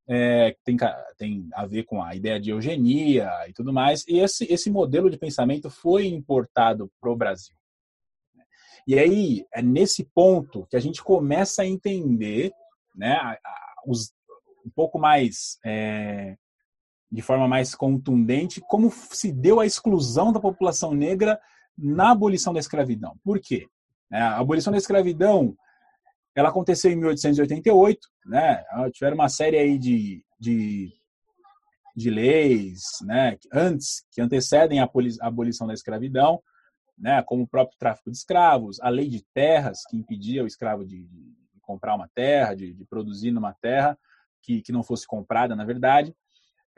[0.08, 0.76] É, tem,
[1.18, 5.10] tem a ver com a ideia de eugenia e tudo mais, e esse, esse modelo
[5.10, 7.56] de pensamento foi importado para o Brasil.
[8.86, 12.52] E aí, é nesse ponto que a gente começa a entender
[12.94, 13.36] né,
[13.84, 14.12] os,
[14.64, 16.36] um pouco mais é,
[17.16, 21.40] de forma mais contundente como se deu a exclusão da população negra
[21.76, 23.16] na abolição da escravidão.
[23.24, 23.66] Por quê?
[24.12, 25.56] É, a abolição da escravidão
[26.34, 28.62] ela aconteceu em 1888, né?
[28.92, 30.92] Tiveram uma série aí de, de,
[31.96, 33.38] de leis, né?
[33.50, 34.90] Antes que antecedem a
[35.22, 36.42] abolição da escravidão,
[36.98, 37.22] né?
[37.22, 41.02] Como o próprio tráfico de escravos, a lei de terras que impedia o escravo de,
[41.06, 43.98] de comprar uma terra, de, de produzir numa terra
[44.42, 46.14] que, que não fosse comprada, na verdade.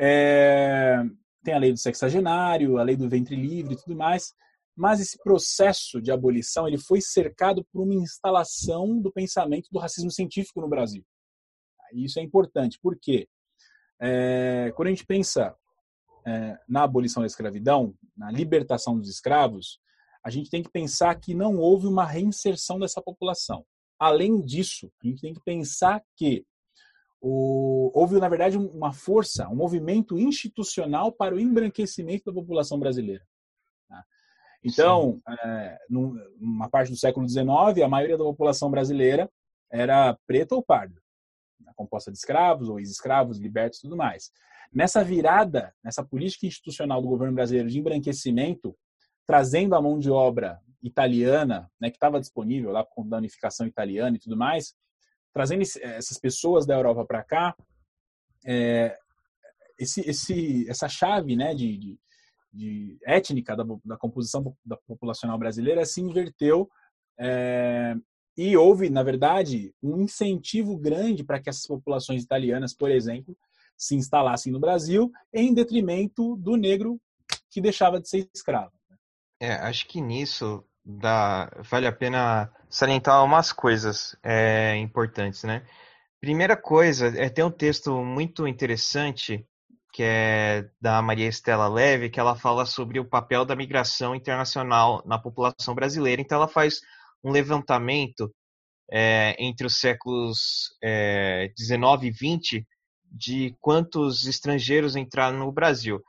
[0.00, 1.02] É,
[1.42, 4.32] tem a lei do sexagenário, a lei do ventre livre e tudo mais,
[4.76, 10.11] mas esse processo de abolição ele foi cercado por uma instalação do pensamento do racismo
[10.11, 11.04] científico no Brasil.
[11.92, 13.26] Isso é importante, porque
[14.00, 15.56] é, quando a gente pensa
[16.26, 19.80] é, na abolição da escravidão, na libertação dos escravos,
[20.22, 23.64] a gente tem que pensar que não houve uma reinserção dessa população.
[23.98, 26.44] Além disso, a gente tem que pensar que
[27.20, 33.26] o, houve, na verdade, uma força, um movimento institucional para o embranquecimento da população brasileira.
[33.88, 34.04] Tá?
[34.62, 39.31] Então, é, numa parte do século XIX, a maioria da população brasileira
[39.70, 41.00] era preta ou parda,
[41.61, 41.72] né?
[41.74, 44.31] composta de escravos ou ex-escravos, libertos e tudo mais.
[44.72, 48.76] Nessa virada, nessa política institucional do governo brasileiro de embranquecimento,
[49.26, 54.16] trazendo a mão de obra italiana, né, que estava disponível lá com a unificação italiana
[54.16, 54.74] e tudo mais,
[55.33, 57.57] trazendo essas pessoas da Europa para cá,
[58.45, 58.97] é,
[59.79, 61.99] esse, esse, essa chave né, de, de,
[62.53, 66.69] de étnica da, da, composição da populacional brasileira se inverteu
[67.19, 67.95] é,
[68.37, 73.37] e houve, na verdade, um incentivo grande para que essas populações italianas, por exemplo,
[73.77, 77.01] se instalassem no Brasil em detrimento do negro
[77.51, 78.73] que deixava de ser escravo.
[79.41, 85.64] É, acho que nisso dá, vale a pena salientar umas coisas é, importantes, né?
[86.20, 89.46] Primeira coisa é ter um texto muito interessante
[89.92, 95.02] que é da Maria Estela Leve, que ela fala sobre o papel da migração internacional
[95.07, 96.20] na população brasileira.
[96.20, 96.81] Então, ela faz
[97.24, 98.33] um levantamento
[98.90, 102.66] é, entre os séculos é, 19 e 20
[103.11, 106.00] de quantos estrangeiros entraram no Brasil.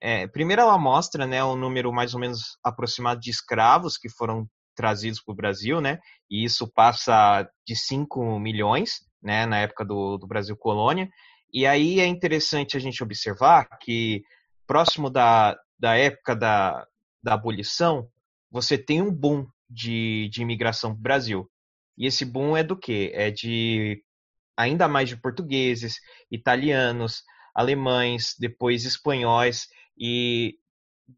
[0.00, 4.48] É, primeiro, ela mostra né, o número mais ou menos aproximado de escravos que foram
[4.78, 5.98] trazidos para o Brasil, né?
[6.30, 9.44] E isso passa de 5 milhões, né?
[9.44, 11.10] Na época do, do Brasil colônia.
[11.52, 14.22] E aí é interessante a gente observar que
[14.68, 16.86] próximo da, da época da,
[17.20, 18.08] da abolição,
[18.48, 21.50] você tem um boom de, de imigração para o Brasil.
[21.96, 23.10] E esse boom é do quê?
[23.12, 24.00] É de
[24.56, 25.96] ainda mais de portugueses,
[26.30, 29.66] italianos, alemães, depois espanhóis
[29.98, 30.54] e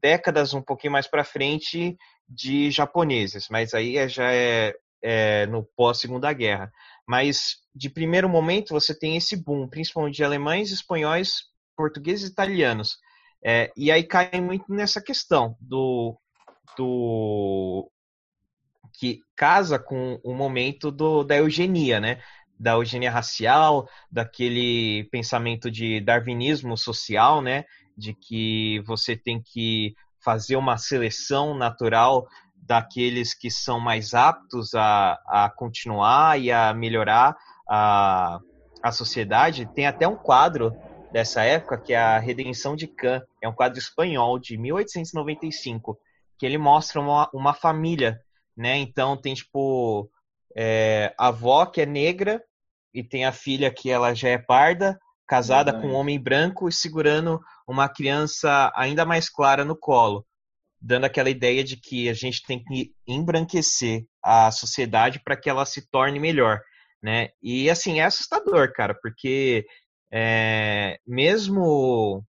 [0.00, 1.96] décadas um pouquinho mais para frente
[2.28, 6.70] de japoneses, mas aí é, já é, é no pós Segunda Guerra.
[7.06, 11.44] Mas de primeiro momento você tem esse boom, principalmente de alemães, espanhóis,
[11.76, 12.98] portugueses e italianos.
[13.44, 16.16] É, e aí cai muito nessa questão do,
[16.76, 17.90] do
[18.92, 22.20] que casa com o momento do, da eugenia, né?
[22.60, 27.64] da eugenia racial, daquele pensamento de darwinismo social, né,
[27.96, 32.26] de que você tem que fazer uma seleção natural
[32.56, 37.36] daqueles que são mais aptos a, a continuar e a melhorar
[37.68, 38.38] a,
[38.82, 39.66] a sociedade.
[39.74, 40.72] Tem até um quadro
[41.10, 45.98] dessa época que é a Redenção de Can, é um quadro espanhol de 1895,
[46.38, 48.20] que ele mostra uma, uma família,
[48.56, 48.76] né?
[48.76, 50.08] Então tem tipo
[50.56, 52.42] é, a avó que é negra
[52.94, 56.72] e tem a filha que ela já é parda, casada com um homem branco e
[56.72, 60.26] segurando uma criança ainda mais clara no colo,
[60.80, 65.64] dando aquela ideia de que a gente tem que embranquecer a sociedade para que ela
[65.64, 66.60] se torne melhor,
[67.02, 67.28] né?
[67.42, 69.64] E assim é assustador, cara, porque
[70.12, 72.24] é, mesmo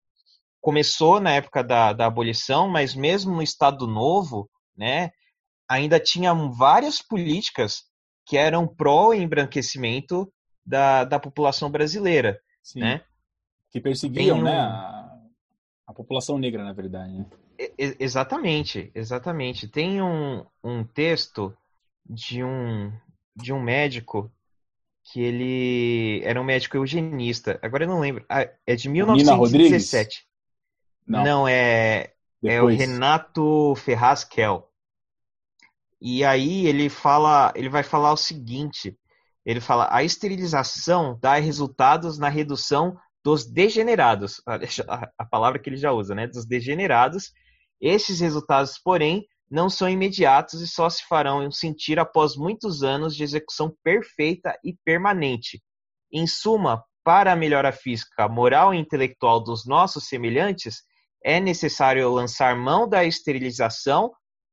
[0.59, 5.09] começou na época da, da abolição, mas mesmo no Estado Novo, né,
[5.67, 7.85] ainda tinha várias políticas
[8.27, 10.31] que eram pró-embranquecimento
[10.63, 12.81] da, da população brasileira, Sim.
[12.81, 13.01] né?
[13.71, 14.43] Que perseguiam, um...
[14.43, 15.10] né,
[15.91, 17.13] a, população negra, na verdade.
[17.13, 17.25] Né?
[17.77, 19.67] exatamente, exatamente.
[19.67, 21.55] Tem um, um texto
[22.09, 22.91] de um,
[23.35, 24.31] de um médico
[25.03, 27.59] que ele era um médico eugenista.
[27.61, 28.25] Agora eu não lembro.
[28.29, 30.25] Ah, é de 1917.
[31.07, 31.23] Não.
[31.23, 34.67] não, é, é o Renato Ferraz Kell.
[35.99, 38.97] E aí ele fala, ele vai falar o seguinte,
[39.45, 44.41] ele fala: a esterilização dá resultados na redução dos degenerados.
[45.17, 46.27] A palavra que ele já usa, né?
[46.27, 47.31] Dos degenerados.
[47.79, 53.23] Esses resultados, porém, não são imediatos e só se farão sentir após muitos anos de
[53.23, 55.61] execução perfeita e permanente.
[56.11, 60.83] Em suma, para a melhora física, moral e intelectual dos nossos semelhantes,
[61.23, 64.11] é necessário lançar mão da esterilização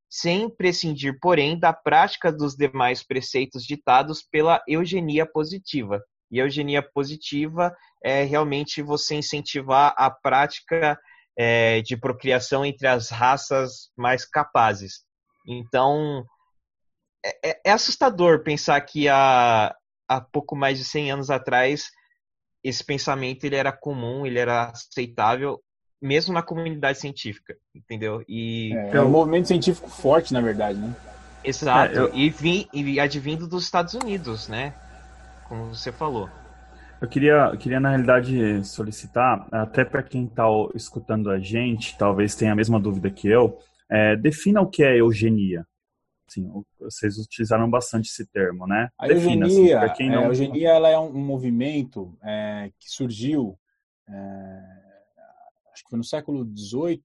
[0.09, 6.01] sem prescindir, porém, da prática dos demais preceitos ditados pela eugenia positiva.
[6.31, 10.99] E a eugenia positiva é realmente você incentivar a prática
[11.37, 15.03] é, de procriação entre as raças mais capazes.
[15.47, 16.25] Então,
[17.25, 19.73] é, é, é assustador pensar que há,
[20.07, 21.89] há pouco mais de 100 anos atrás
[22.63, 25.61] esse pensamento ele era comum, ele era aceitável
[26.01, 28.23] mesmo na comunidade científica, entendeu?
[28.27, 30.95] E é, é um movimento científico forte, na verdade, né?
[31.43, 31.93] Exato.
[31.93, 32.13] É, eu...
[32.13, 34.73] e, vim, e advindo dos Estados Unidos, né?
[35.49, 36.29] Como você falou.
[37.01, 42.35] Eu queria, eu queria, na realidade, solicitar, até para quem está escutando a gente, talvez
[42.35, 43.57] tenha a mesma dúvida que eu,
[43.89, 45.65] é, defina o que é eugenia.
[46.27, 46.47] Assim,
[46.79, 48.89] vocês utilizaram bastante esse termo, né?
[48.99, 50.21] A defina, assim, eugenia, assim, quem não...
[50.21, 53.57] é, a eugenia ela é um, um movimento é, que surgiu,
[54.07, 54.59] é,
[55.73, 57.01] acho que foi no século XVIII,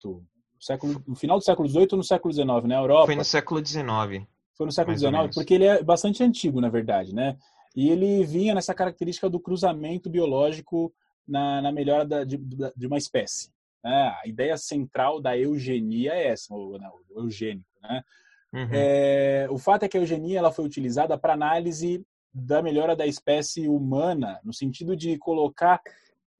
[0.59, 2.77] século, no final do século XVIII ou no século XIX, na né?
[2.77, 3.07] Europa.
[3.07, 4.27] Foi no século XIX.
[4.55, 7.37] Foi no século XIX, porque ele é bastante antigo, na verdade, né?
[7.75, 10.93] E ele vinha nessa característica do cruzamento biológico
[11.27, 13.51] na, na melhora da, de, de, uma espécie.
[13.83, 14.17] Né?
[14.23, 17.69] A ideia central da eugenia é essa, o, né, o eugênico.
[17.83, 18.05] Né?
[18.53, 18.69] Uhum.
[18.73, 23.07] É, o fato é que a eugenia ela foi utilizada para análise da melhora da
[23.07, 25.81] espécie humana, no sentido de colocar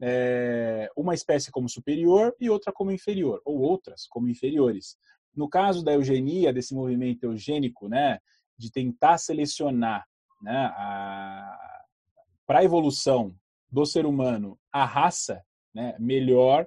[0.01, 4.97] é, uma espécie como superior e outra como inferior, ou outras como inferiores.
[5.35, 8.19] No caso da eugenia, desse movimento eugênico, né,
[8.57, 10.05] de tentar selecionar
[10.41, 10.73] né,
[12.47, 13.35] para a evolução
[13.71, 15.43] do ser humano a raça
[15.75, 16.67] né, melhor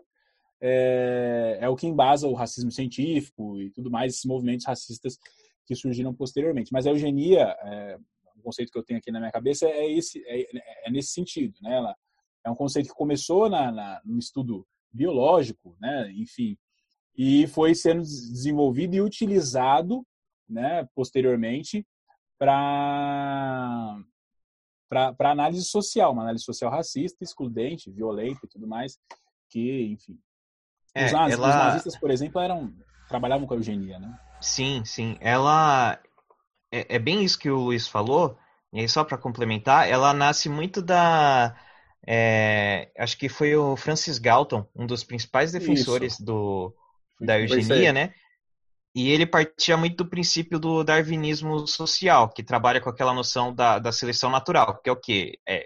[0.66, 5.18] é, é, o que embasa o racismo científico e tudo mais, esses movimentos racistas
[5.66, 6.72] que surgiram posteriormente.
[6.72, 7.98] Mas a eugenia, é,
[8.38, 11.54] o conceito que eu tenho aqui na minha cabeça é, esse, é, é nesse sentido.
[11.62, 11.76] Né?
[11.76, 11.94] Ela
[12.46, 16.10] é um conceito que começou na, na, no estudo biológico, né?
[16.16, 16.58] enfim,
[17.18, 20.06] e foi sendo desenvolvido e utilizado
[20.48, 21.86] né, posteriormente
[22.44, 23.96] para
[25.18, 29.00] para análise social, uma análise social racista, excludente, violenta e tudo mais,
[29.50, 30.20] que, enfim.
[30.94, 31.50] É, os, nazistas, ela...
[31.50, 32.72] os, nazistas, por exemplo, eram
[33.08, 34.20] trabalhavam com a eugenia, né?
[34.40, 35.18] Sim, sim.
[35.20, 36.00] Ela
[36.72, 38.38] é, é bem isso que o Luiz falou.
[38.72, 41.56] E aí só para complementar, ela nasce muito da
[42.06, 46.76] é, acho que foi o Francis Galton, um dos principais defensores do
[47.20, 48.14] da eugenia, né?
[48.96, 53.80] E ele partia muito do princípio do darwinismo social, que trabalha com aquela noção da,
[53.80, 55.40] da seleção natural, que é o quê?
[55.48, 55.66] É,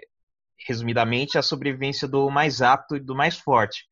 [0.66, 3.84] resumidamente, a sobrevivência do mais apto e do mais forte.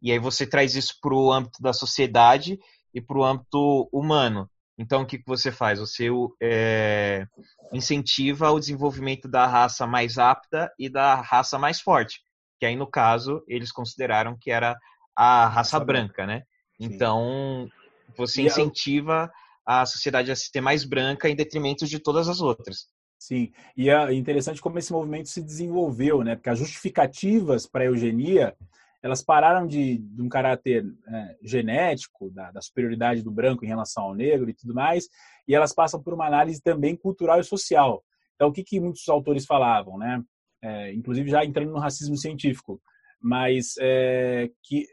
[0.00, 2.58] E aí você traz isso para o âmbito da sociedade
[2.92, 4.50] e para o âmbito humano.
[4.76, 5.78] Então, o que, que você faz?
[5.78, 6.08] Você
[6.42, 7.26] é,
[7.72, 12.20] incentiva o desenvolvimento da raça mais apta e da raça mais forte,
[12.58, 14.76] que aí, no caso, eles consideraram que era
[15.14, 16.42] a raça branca, né?
[16.80, 17.68] Então,
[18.16, 19.30] você incentiva
[19.64, 22.86] a sociedade a ser mais branca em detrimento de todas as outras.
[23.18, 26.34] Sim, e é interessante como esse movimento se desenvolveu, né?
[26.34, 28.56] Porque as justificativas para a eugenia,
[29.00, 34.02] elas pararam de, de um caráter é, genético, da, da, superioridade do branco em relação
[34.02, 35.08] ao negro e tudo mais,
[35.46, 38.02] e elas passam por uma análise também cultural e social.
[38.34, 40.20] Então, o que, que muitos autores falavam, né?
[40.60, 42.80] É, inclusive já entrando no racismo científico,
[43.20, 44.84] mas é, que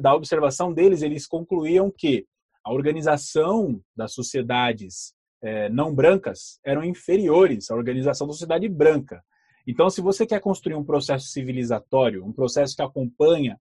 [0.00, 2.26] da observação deles, eles concluíam que
[2.68, 9.24] a organização das sociedades é, não brancas eram inferiores à organização da sociedade branca.
[9.66, 13.58] Então, se você quer construir um processo civilizatório, um processo que acompanha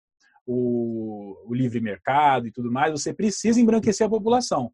[0.46, 4.72] o, o livre mercado e tudo mais, você precisa embranquecer a população.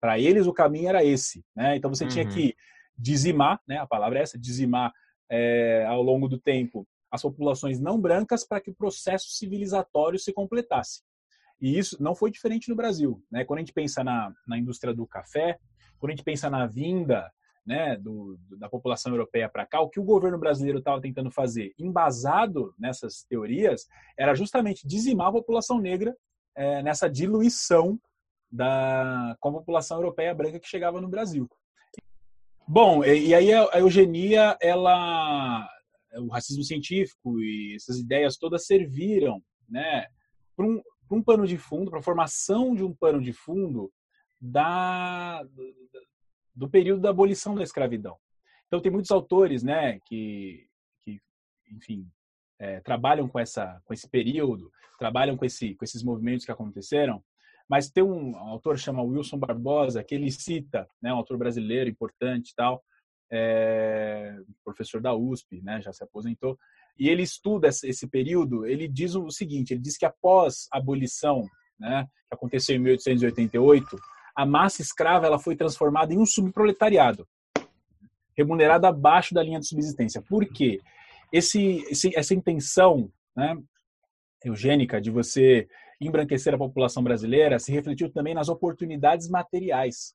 [0.00, 1.44] Para eles, o caminho era esse.
[1.54, 1.76] Né?
[1.76, 2.10] Então, você uhum.
[2.10, 2.56] tinha que
[2.96, 3.78] dizimar, né?
[3.78, 4.92] a palavra é essa, dizimar
[5.30, 10.32] é, ao longo do tempo as populações não brancas para que o processo civilizatório se
[10.32, 11.02] completasse.
[11.60, 13.22] E isso não foi diferente no Brasil.
[13.30, 13.44] Né?
[13.44, 15.58] Quando a gente pensa na, na indústria do café,
[15.98, 17.30] quando a gente pensa na vinda
[17.66, 21.74] né, do, da população europeia para cá, o que o governo brasileiro estava tentando fazer,
[21.78, 26.16] embasado nessas teorias, era justamente dizimar a população negra
[26.56, 28.00] é, nessa diluição
[28.50, 31.48] da, com a população europeia branca que chegava no Brasil.
[32.66, 35.68] Bom, e, e aí a, a eugenia, ela,
[36.16, 40.06] o racismo científico e essas ideias todas serviram né,
[40.56, 40.80] para um,
[41.16, 43.92] um pano de fundo, para a formação de um pano de fundo
[44.40, 45.44] da,
[46.54, 48.16] do período da abolição da escravidão.
[48.66, 50.66] Então, tem muitos autores né, que,
[51.02, 51.20] que
[51.70, 52.06] enfim,
[52.58, 57.22] é, trabalham com, essa, com esse período, trabalham com, esse, com esses movimentos que aconteceram,
[57.68, 62.50] mas tem um autor chama Wilson Barbosa, que ele cita, né, um autor brasileiro importante
[62.50, 62.82] e tal,
[63.30, 66.58] é, professor da USP, né, já se aposentou,
[66.98, 71.46] e ele estuda esse período, ele diz o seguinte, ele diz que após a abolição,
[71.78, 73.98] né, que aconteceu em 1888,
[74.36, 77.26] a massa escrava ela foi transformada em um subproletariado,
[78.36, 80.22] remunerado abaixo da linha de subsistência.
[80.22, 80.80] Por quê?
[81.32, 83.56] Esse, esse, essa intenção né,
[84.44, 85.68] eugênica de você
[86.00, 90.14] embranquecer a população brasileira se refletiu também nas oportunidades materiais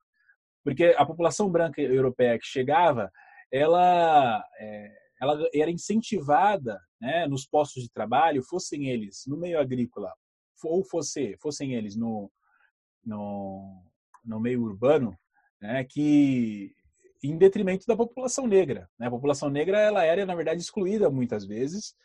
[0.64, 3.12] porque a população branca europeia que chegava,
[3.52, 4.92] ela, é,
[5.22, 10.12] ela era incentivada né, nos postos de trabalho, fossem eles no meio agrícola
[10.64, 12.32] ou fosse, fossem eles no,
[13.06, 13.84] no,
[14.24, 15.18] no meio urbano,
[15.62, 16.74] né, que
[17.24, 18.90] em detrimento da população negra.
[18.98, 19.08] Né?
[19.08, 21.96] A população negra ela era, na verdade, excluída muitas vezes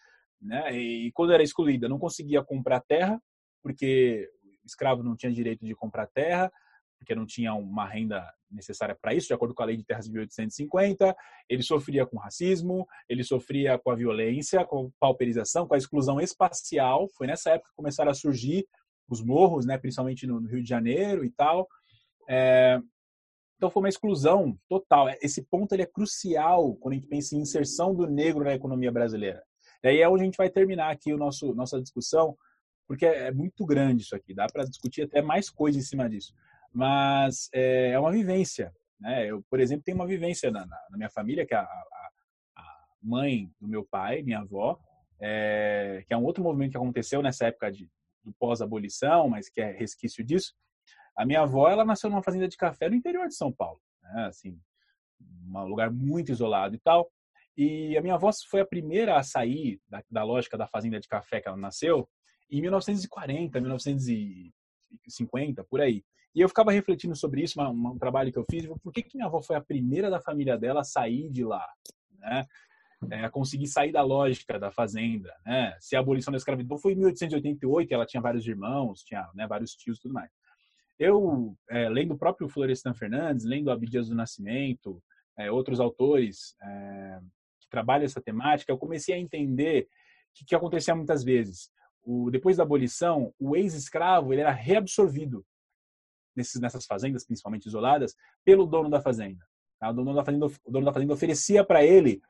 [0.40, 0.72] né?
[0.72, 3.20] E quando era excluída, não conseguia comprar terra,
[3.62, 4.28] porque
[4.62, 6.50] o escravo não tinha direito de comprar terra,
[6.98, 10.06] porque não tinha uma renda necessária para isso, de acordo com a lei de terras
[10.06, 11.16] de 1850.
[11.48, 16.20] Ele sofria com racismo, ele sofria com a violência, com a pauperização, com a exclusão
[16.20, 17.08] espacial.
[17.16, 18.66] Foi nessa época que começaram a surgir
[19.08, 21.68] os morros, né, principalmente no, Rio de Janeiro e tal.
[22.28, 22.80] É,
[23.56, 25.08] então foi uma exclusão total.
[25.22, 28.92] Esse ponto ele é crucial quando a gente pensa em inserção do negro na economia
[28.92, 29.42] brasileira.
[29.82, 32.36] E aí é onde a gente vai terminar aqui o nosso nossa discussão,
[32.86, 34.34] porque é muito grande isso aqui.
[34.34, 36.32] Dá para discutir até mais coisas em cima disso.
[36.78, 38.72] Mas é, é uma vivência.
[39.00, 39.30] Né?
[39.30, 42.10] Eu, por exemplo, tenho uma vivência na, na, na minha família que é a, a,
[42.56, 44.78] a, mãe do meu pai, minha avó,
[45.20, 47.90] é, que é um outro movimento que aconteceu nessa época de,
[48.22, 50.54] do pós-abolição, mas que é resquício disso
[51.18, 54.26] a minha avó, ela nasceu numa fazenda de café no interior de São Paulo, né?
[54.26, 54.56] assim,
[55.20, 57.10] um lugar muito isolado e tal.
[57.56, 61.08] E a minha avó foi a primeira a sair da, da lógica da fazenda de
[61.08, 62.08] café que ela nasceu
[62.48, 66.04] em 1940, 1950, por aí.
[66.38, 69.26] E eu ficava refletindo sobre isso, um, trabalho que eu fiz, por que, que minha
[69.26, 71.66] avó foi a primeira da família dela a sair de lá,
[72.16, 72.46] né?
[73.10, 75.76] É, conseguir sair da lógica da fazenda, né?
[75.80, 79.72] Se a abolição da escravidão foi em 1888, ela tinha vários irmãos, tinha né, vários
[79.72, 80.30] tios tudo mais.
[80.96, 85.02] Eu, é, lendo o próprio Florestan Fernandes, lendo Abdias do Nascimento,
[85.36, 87.18] é, outros autores é,
[87.60, 89.88] que trabalham essa temática, eu comecei a entender
[90.32, 91.68] que, que acontecia muitas vezes.
[92.00, 95.44] O, depois da abolição, o ex-escravo ele era reabsorvido
[96.38, 98.14] nesses, nessas fazendas, principalmente isoladas,
[98.44, 99.44] pelo dono da fazenda.
[99.78, 99.90] Tá?
[99.90, 102.22] O, dono da fazenda o dono da fazenda oferecia para ele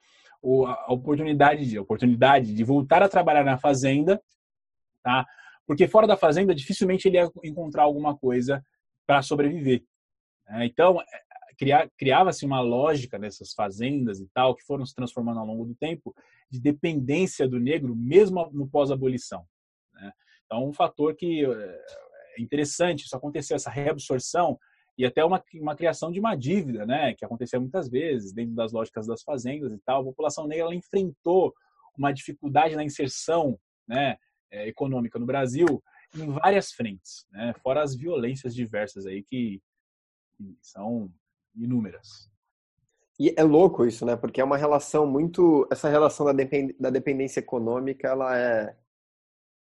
[0.43, 4.23] a oportunidade de, a oportunidade de voltar a trabalhar na fazenda,
[5.03, 5.27] tá?
[5.67, 8.65] Porque fora da fazenda, dificilmente ele ia encontrar alguma coisa
[9.07, 9.85] para sobreviver.
[10.47, 10.67] Né?
[10.67, 15.67] Então, é, criava-se uma lógica nessas fazendas e tal, que foram se transformando ao longo
[15.67, 16.15] do tempo,
[16.49, 19.45] de dependência do negro, mesmo no pós-abolição.
[19.93, 20.13] Né?
[20.47, 21.45] Então, um fator que
[22.39, 24.59] interessante isso acontecer, essa reabsorção
[24.97, 28.73] e até uma, uma criação de uma dívida, né, que acontecia muitas vezes dentro das
[28.73, 30.03] lógicas das fazendas e tal.
[30.03, 31.55] A população negra enfrentou
[31.97, 34.17] uma dificuldade na inserção, né,
[34.51, 35.83] é, econômica no Brasil
[36.15, 37.55] em várias frentes, né?
[37.63, 39.61] fora as violências diversas aí que,
[40.37, 41.13] que são
[41.55, 42.31] inúmeras.
[43.21, 44.15] E é louco isso, né?
[44.15, 45.67] Porque é uma relação muito.
[45.73, 46.73] Essa relação da, depend...
[46.79, 48.77] da dependência econômica, ela é...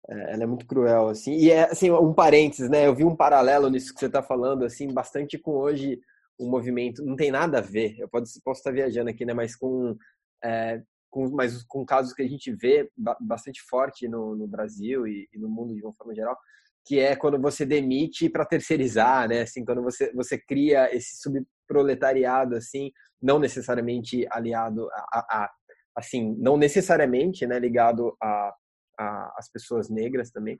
[0.10, 0.34] é.
[0.34, 1.34] Ela é muito cruel, assim.
[1.36, 2.88] E é, assim, um parênteses, né?
[2.88, 6.00] Eu vi um paralelo nisso que você está falando, assim, bastante com hoje
[6.38, 7.04] o movimento.
[7.04, 7.96] Não tem nada a ver.
[8.00, 9.34] Eu posso, posso estar viajando aqui, né?
[9.34, 9.96] Mas com
[10.44, 12.90] é, com, mas com casos que a gente vê
[13.20, 16.38] bastante forte no, no Brasil e, e, no mundo de uma forma geral,
[16.86, 19.42] que é quando você demite para terceirizar, né?
[19.42, 22.92] Assim, quando você, você cria esse subproletariado, assim,
[23.22, 25.52] não necessariamente aliado a, a, a
[25.96, 28.54] assim, não necessariamente, né, ligado a,
[29.00, 30.58] a as pessoas negras também,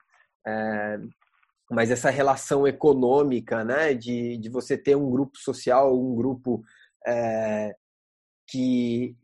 [0.48, 1.00] é,
[1.70, 6.64] mas essa relação econômica, né, de, de você ter um grupo social, um grupo
[7.06, 7.76] é,
[8.48, 9.16] que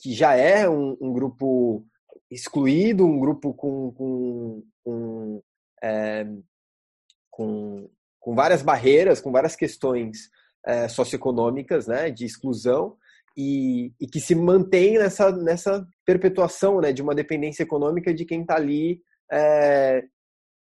[0.00, 1.84] que já é um, um grupo
[2.30, 5.42] excluído, um grupo com, com, com,
[5.82, 6.26] é,
[7.30, 7.90] com,
[8.20, 10.30] com, várias barreiras, com várias questões
[10.64, 12.96] é, socioeconômicas, né, de exclusão,
[13.36, 18.40] e, e, que se mantém nessa, nessa perpetuação né, de uma dependência econômica de quem
[18.40, 20.02] está ali é,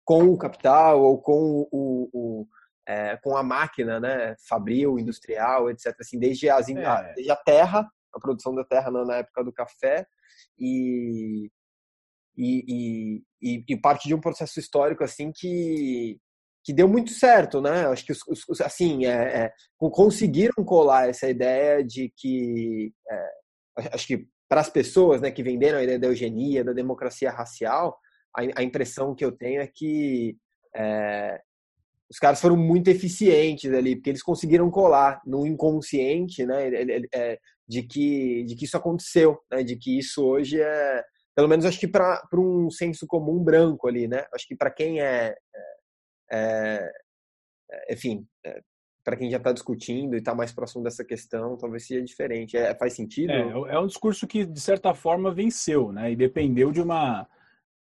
[0.04, 2.48] com o capital ou com o, o
[2.88, 5.96] é, com a máquina, né, fabril, industrial, etc.
[6.00, 7.14] Assim, desde, as, é.
[7.14, 10.08] desde a terra a produção da terra na, época do café
[10.58, 11.52] e,
[12.36, 16.20] e, e, e, parte de um processo histórico assim que
[16.64, 17.88] que deu muito certo, né?
[17.88, 23.30] Acho que os, os assim é, é, conseguiram colar essa ideia de que é,
[23.94, 28.00] acho que para as pessoas, né, que venderam a ideia da eugenia, da democracia racial,
[28.36, 30.36] a, a impressão que eu tenho é que
[30.76, 31.40] é,
[32.10, 36.70] os caras foram muito eficientes ali, porque eles conseguiram colar no inconsciente, né,
[37.14, 41.04] é, de que, de que isso aconteceu, né, de que isso hoje é,
[41.36, 45.00] pelo menos acho que para um senso comum branco ali, né, acho que para quem
[45.00, 45.36] é,
[46.32, 46.92] é,
[47.72, 48.60] é enfim, é,
[49.04, 52.58] para quem já está discutindo e está mais próximo dessa questão, talvez seja diferente.
[52.58, 53.32] É, faz sentido?
[53.32, 57.28] É, é um discurso que, de certa forma, venceu, né, e dependeu de uma,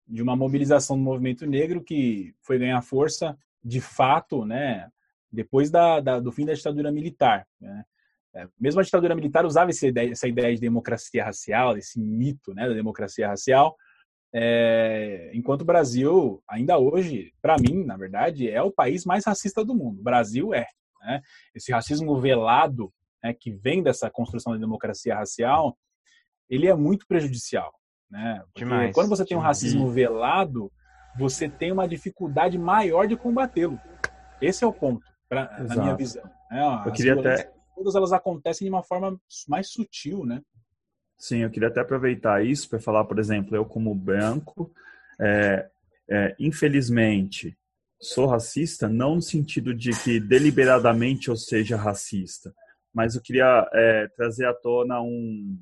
[0.07, 4.91] de uma mobilização do movimento negro que foi ganhar força de fato, né,
[5.31, 7.47] depois da, da, do fim da ditadura militar.
[7.61, 7.85] Né?
[8.35, 12.55] É, mesmo a ditadura militar usava essa ideia, essa ideia de democracia racial, esse mito
[12.55, 13.77] né, da democracia racial,
[14.33, 19.65] é, enquanto o Brasil, ainda hoje, para mim, na verdade, é o país mais racista
[19.65, 20.01] do mundo.
[20.01, 20.67] O Brasil é.
[21.01, 21.21] Né?
[21.55, 22.93] Esse racismo velado
[23.23, 25.77] né, que vem dessa construção da democracia racial,
[26.49, 27.73] ele é muito prejudicial.
[28.11, 28.43] Né?
[28.53, 30.73] Porque quando você tem um racismo velado,
[31.19, 33.79] você tem uma dificuldade maior de combatê-lo.
[34.41, 36.25] Esse é o ponto, pra, na minha visão.
[36.51, 36.83] Né?
[36.87, 37.53] Eu queria até...
[37.75, 40.43] Todas elas acontecem de uma forma mais sutil, né?
[41.17, 44.73] Sim, eu queria até aproveitar isso para falar, por exemplo, eu como branco,
[45.21, 45.69] é,
[46.09, 47.57] é, infelizmente,
[48.01, 52.55] sou racista, não no sentido de que deliberadamente eu seja racista,
[52.95, 55.59] mas eu queria é, trazer à tona um,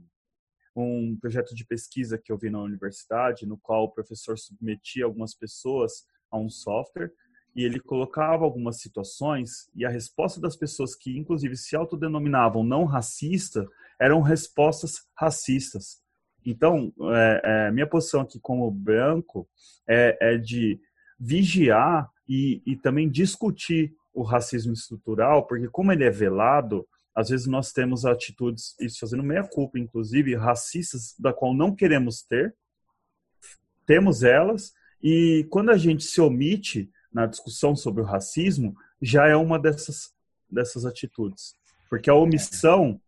[0.76, 5.34] um projeto de pesquisa que eu vi na universidade, no qual o professor submetia algumas
[5.34, 7.11] pessoas a um software
[7.55, 12.84] e ele colocava algumas situações e a resposta das pessoas que, inclusive, se autodenominavam não
[12.84, 13.66] racista
[13.99, 16.03] eram respostas racistas.
[16.45, 19.49] Então, é, é, minha posição aqui como branco
[19.89, 20.78] é, é de
[21.18, 27.47] vigiar e, e também discutir o racismo estrutural, porque como ele é velado, às vezes
[27.47, 32.55] nós temos atitudes, isso fazendo meia culpa, inclusive, racistas, da qual não queremos ter,
[33.87, 34.72] temos elas,
[35.03, 40.12] e quando a gente se omite na discussão sobre o racismo, já é uma dessas,
[40.51, 41.55] dessas atitudes.
[41.89, 43.01] Porque a omissão,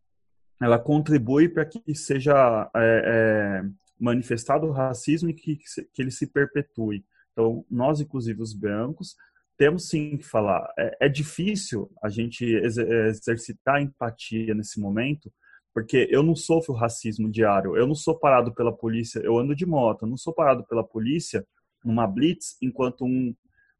[0.60, 5.58] ela contribui para que seja é, é, manifestado o racismo e que,
[5.92, 7.04] que ele se perpetue.
[7.38, 9.14] Então, nós, inclusive os brancos,
[9.56, 10.72] temos sim que falar.
[10.76, 15.32] É, é difícil a gente exercitar empatia nesse momento,
[15.72, 17.76] porque eu não sofro racismo diário.
[17.76, 20.82] Eu não sou parado pela polícia, eu ando de moto, eu não sou parado pela
[20.82, 21.46] polícia
[21.84, 23.32] numa blitz, enquanto um,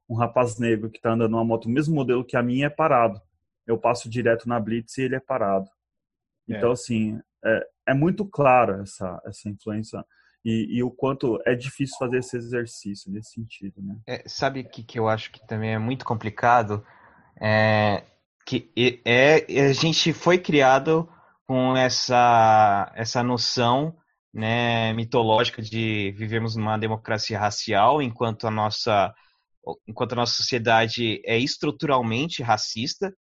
[0.09, 3.21] um rapaz negro que está andando numa moto, mesmo modelo que a minha, é parado.
[3.67, 5.69] Eu passo direto na blitz e ele é parado.
[6.47, 6.73] Então, é.
[6.75, 10.05] assim, é, é muito clara essa, essa influência
[10.45, 13.97] e, e, o quanto é difícil fazer esse exercício nesse sentido, né?
[14.07, 16.85] É, sabe que que eu acho que também é muito complicado
[17.41, 18.05] é
[18.47, 18.71] que
[19.05, 21.09] é, a gente foi criado
[21.47, 23.95] com essa essa noção
[24.33, 29.13] né, mitológica de vivermos numa democracia racial enquanto a nossa
[29.87, 33.13] enquanto a nossa sociedade é estruturalmente racista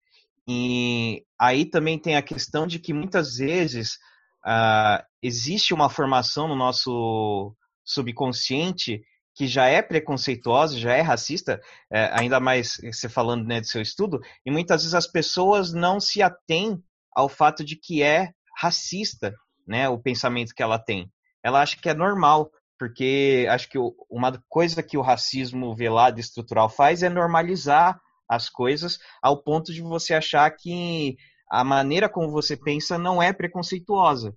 [0.47, 3.97] e aí também tem a questão de que muitas vezes
[4.45, 9.01] uh, existe uma formação no nosso subconsciente
[9.35, 11.61] que já é preconceituosa, já é racista,
[11.91, 15.99] é, ainda mais você falando né, do seu estudo, e muitas vezes as pessoas não
[15.99, 16.81] se atêm
[17.13, 19.35] ao fato de que é racista,
[19.67, 21.11] né, o pensamento que ela tem.
[21.43, 22.49] Ela acha que é normal,
[22.79, 23.77] porque acho que
[24.09, 29.81] uma coisa que o racismo velado estrutural faz é normalizar as coisas ao ponto de
[29.81, 31.15] você achar que
[31.49, 34.35] a maneira como você pensa não é preconceituosa.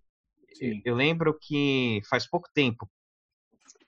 [0.55, 0.81] Sim.
[0.85, 2.89] Eu lembro que faz pouco tempo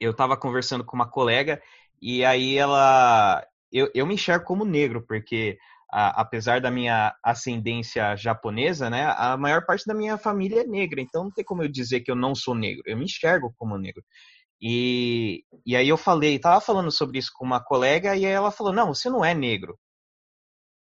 [0.01, 1.61] eu estava conversando com uma colega
[2.01, 3.45] e aí ela.
[3.71, 5.57] Eu, eu me enxergo como negro, porque
[5.91, 11.01] a, apesar da minha ascendência japonesa, né, a maior parte da minha família é negra,
[11.01, 12.83] então não tem como eu dizer que eu não sou negro.
[12.87, 14.03] Eu me enxergo como negro.
[14.63, 18.51] E, e aí eu falei, tava falando sobre isso com uma colega e aí ela
[18.53, 19.79] falou: "Não, você não é negro.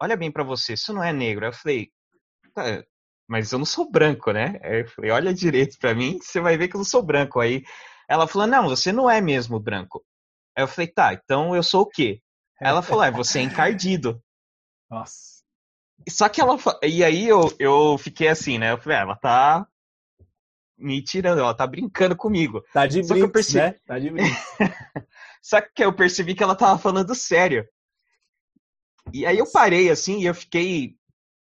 [0.01, 1.47] Olha bem para você, você não é negro".
[1.47, 1.91] Eu falei:
[3.33, 4.61] mas eu não sou branco, né?
[4.62, 7.41] Aí eu falei, olha direito para mim, você vai ver que eu não sou branco.
[7.41, 7.64] Aí
[8.07, 10.05] ela falou, não, você não é mesmo branco.
[10.55, 12.20] Aí eu falei, tá, então eu sou o quê?
[12.61, 14.22] Ela falou, ah, você é encardido.
[14.91, 15.43] Nossa.
[16.11, 16.59] Só que ela.
[16.83, 18.72] E aí eu, eu fiquei assim, né?
[18.72, 19.66] Eu falei, ah, ela tá
[20.76, 22.62] me tirando, ela tá brincando comigo.
[22.70, 23.64] Tá de Só brinks, percebi...
[23.64, 23.76] né?
[23.87, 24.47] Tá de brinks.
[25.41, 27.66] Só que eu percebi que ela tava falando sério.
[29.11, 30.97] E aí eu parei assim e eu fiquei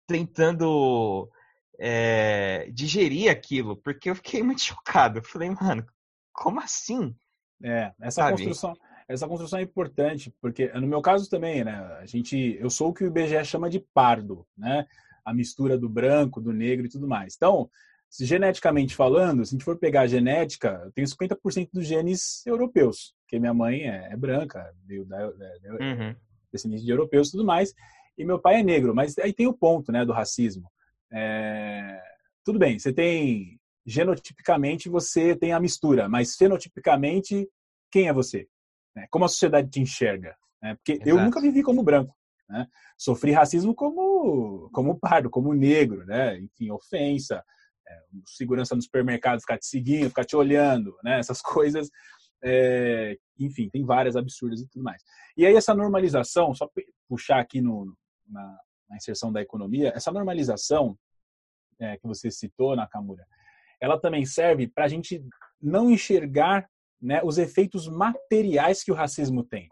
[0.07, 1.31] tentando
[1.79, 5.19] é, digerir aquilo, porque eu fiquei muito chocado.
[5.19, 5.87] Eu falei, mano,
[6.33, 7.15] como assim?
[7.63, 8.33] É, essa Sabe?
[8.33, 8.75] construção,
[9.09, 11.77] essa construção é importante, porque no meu caso também, né?
[12.01, 14.87] A gente, eu sou o que o IBGE chama de pardo, né?
[15.25, 17.35] A mistura do branco, do negro e tudo mais.
[17.37, 17.71] Então,
[18.11, 22.47] se geneticamente falando, se a gente for pegar a genética, eu tenho 50% dos genes
[22.47, 25.47] europeus, porque minha mãe é, é branca, veio da, da,
[25.81, 26.15] uhum.
[26.51, 27.75] descendente de europeus e tudo mais,
[28.17, 30.71] e meu pai é negro, mas aí tem o ponto, né, do racismo.
[31.13, 32.01] É...
[32.45, 37.49] Tudo bem, você tem genotipicamente você tem a mistura, mas fenotipicamente
[37.91, 38.47] quem é você?
[38.95, 39.07] Né?
[39.11, 40.37] Como a sociedade te enxerga?
[40.63, 40.75] Né?
[40.75, 41.09] Porque Exato.
[41.09, 42.15] eu nunca vivi como branco.
[42.49, 42.67] Né?
[42.99, 46.39] Sofri racismo como como pardo, como negro, né?
[46.39, 47.45] Enfim, ofensa,
[47.87, 51.19] é, segurança no supermercado, ficar te seguindo, ficar te olhando, né?
[51.19, 51.91] Essas coisas,
[52.43, 55.03] é, enfim, tem várias absurdas e tudo mais.
[55.37, 56.69] E aí essa normalização, só
[57.09, 57.95] puxar aqui no,
[58.27, 60.99] na, na inserção da economia, essa normalização
[61.79, 63.27] é, que você citou, Nakamura,
[63.81, 65.25] ela também serve para a gente
[65.61, 66.69] não enxergar
[67.01, 69.69] né, os efeitos materiais que o racismo tem.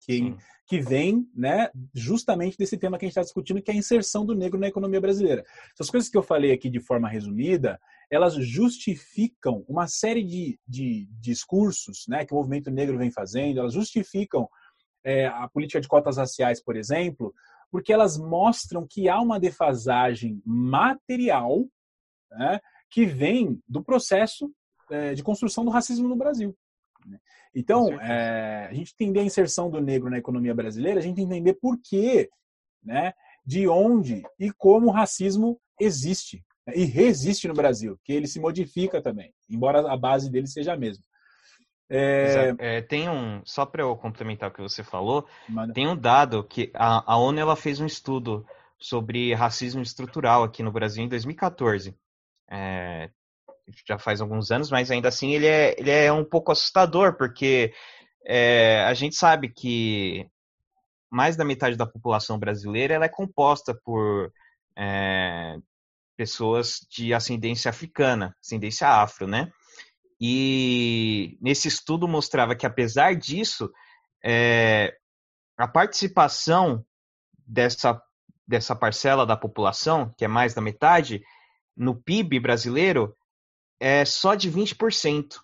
[0.00, 0.34] que,
[0.66, 4.24] que vem né, justamente desse tema que a gente está discutindo, que é a inserção
[4.24, 5.44] do negro na economia brasileira.
[5.74, 7.78] Essas coisas que eu falei aqui de forma resumida,
[8.10, 13.74] elas justificam uma série de, de discursos né, que o movimento negro vem fazendo, elas
[13.74, 14.48] justificam
[15.04, 17.34] é, a política de cotas raciais, por exemplo,
[17.70, 21.66] porque elas mostram que há uma defasagem material
[22.30, 22.60] né,
[22.90, 24.50] que vem do processo
[24.90, 26.56] é, de construção do racismo no Brasil.
[27.06, 27.18] Né.
[27.54, 31.54] Então, é, a gente entender a inserção do negro na economia brasileira, a gente entender
[31.54, 32.28] por quê,
[32.82, 33.12] né,
[33.44, 38.40] de onde e como o racismo existe né, e resiste no Brasil, que ele se
[38.40, 41.04] modifica também, embora a base dele seja a mesma.
[41.90, 42.54] É...
[42.58, 45.72] É, tem um, só para eu complementar o que você falou, Manda.
[45.72, 48.46] tem um dado que a, a ONU ela fez um estudo
[48.78, 51.96] sobre racismo estrutural aqui no Brasil em 2014.
[52.50, 53.10] É,
[53.86, 57.72] já faz alguns anos, mas ainda assim ele é, ele é um pouco assustador, porque
[58.24, 60.26] é, a gente sabe que
[61.10, 64.32] mais da metade da população brasileira ela é composta por
[64.76, 65.56] é,
[66.16, 69.50] pessoas de ascendência africana, ascendência afro, né?
[70.20, 73.72] E nesse estudo mostrava que, apesar disso,
[74.24, 74.96] é,
[75.56, 76.84] a participação
[77.46, 78.00] dessa,
[78.46, 81.22] dessa parcela da população, que é mais da metade,
[81.76, 83.16] no PIB brasileiro,
[83.80, 85.40] é só de 20%.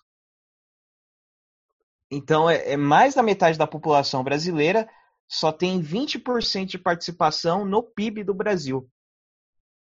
[2.11, 4.87] Então, é, é mais da metade da população brasileira
[5.27, 8.87] só tem 20% de participação no PIB do Brasil.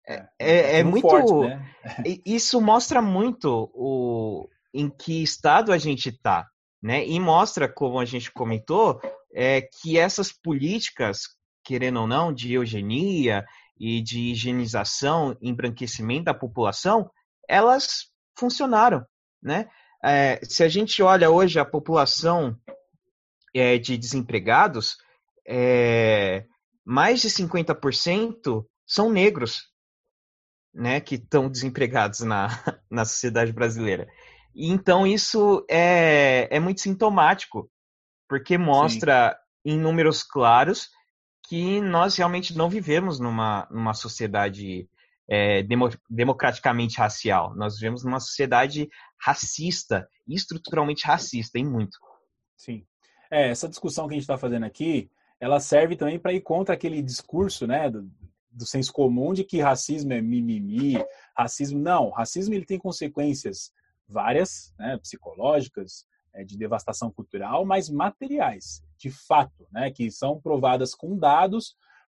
[0.07, 1.09] É, é, é, é muito.
[1.09, 1.75] Forte, né?
[2.27, 6.49] Isso mostra muito o, em que estado a gente está,
[6.83, 7.07] né?
[7.07, 9.01] E mostra, como a gente comentou,
[9.33, 11.23] é, que essas políticas,
[11.65, 13.45] querendo ou não, de eugenia
[13.79, 17.11] e de higienização, embranquecimento da população,
[17.49, 19.05] elas funcionaram,
[19.43, 19.69] né?
[20.03, 22.57] É, se a gente olha hoje a população
[23.55, 24.97] é, de desempregados,
[25.47, 26.47] é,
[26.85, 29.69] mais de 50% são negros,
[30.73, 32.49] né, que estão desempregados na,
[32.91, 34.09] na sociedade brasileira.
[34.55, 37.71] Então isso é, é muito sintomático,
[38.29, 39.73] porque mostra Sim.
[39.73, 40.89] em números claros
[41.49, 44.89] que nós realmente não vivemos numa, numa sociedade
[45.29, 47.55] é, demo, democraticamente racial.
[47.55, 48.89] Nós vivemos numa sociedade
[49.21, 51.99] racista, estruturalmente racista, em muito.
[52.57, 52.85] Sim.
[53.31, 56.75] É, essa discussão que a gente está fazendo aqui, ela serve também para ir contra
[56.75, 58.11] aquele discurso, né, do,
[58.51, 61.03] do senso comum de que racismo é mimimi,
[61.37, 63.73] racismo não, racismo ele tem consequências
[64.11, 66.05] várias, né, psicológicas,
[66.35, 71.75] é, de devastação cultural, mas materiais, de fato, né, que são provadas com dados,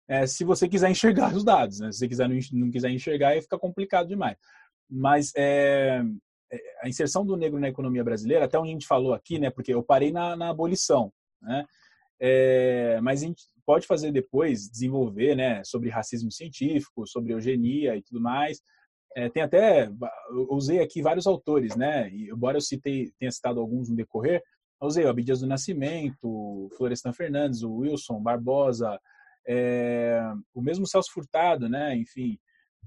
[0.07, 1.79] é, se você quiser enxergar os dados.
[1.79, 1.91] Né?
[1.91, 4.37] Se você quiser não, não quiser enxergar, aí fica complicado demais.
[4.89, 6.01] Mas é,
[6.51, 9.49] é, a inserção do negro na economia brasileira, até onde a gente falou aqui, né,
[9.49, 11.11] porque eu parei na, na abolição,
[11.41, 11.65] né,
[12.19, 18.01] é, mas a gente pode fazer depois, desenvolver né, sobre racismo científico, sobre eugenia e
[18.01, 18.61] tudo mais,
[19.16, 19.89] é, tem até,
[20.49, 22.09] usei aqui vários autores, né?
[22.09, 24.41] E, embora eu citei, tenha citado alguns no decorrer,
[24.82, 28.99] usei o do Nascimento, Florestan Fernandes, o Wilson Barbosa,
[29.47, 30.22] é,
[30.53, 31.95] o mesmo Celso Furtado, né?
[31.95, 32.39] Enfim,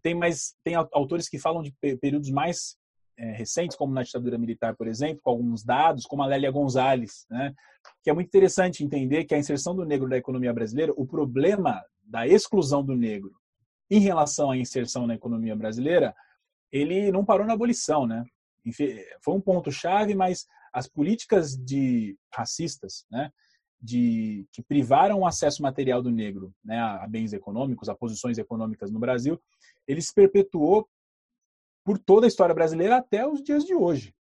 [0.03, 2.77] tem mais, tem autores que falam de períodos mais
[3.19, 7.27] é, recentes, como na ditadura militar, por exemplo, com alguns dados, como a Lélia Gonzalez,
[7.31, 7.55] né?
[8.03, 11.83] Que é muito interessante entender que a inserção do negro na economia brasileira, o problema
[12.03, 13.33] da exclusão do negro
[13.95, 16.15] em relação à inserção na economia brasileira,
[16.73, 18.25] ele não parou na abolição, né?
[19.23, 23.31] Foi um ponto chave, mas as políticas de racistas, né,
[23.81, 28.91] de que privaram o acesso material do negro, né, a bens econômicos, a posições econômicas
[28.91, 29.41] no Brasil,
[29.87, 30.89] ele se perpetuou
[31.85, 34.15] por toda a história brasileira até os dias de hoje.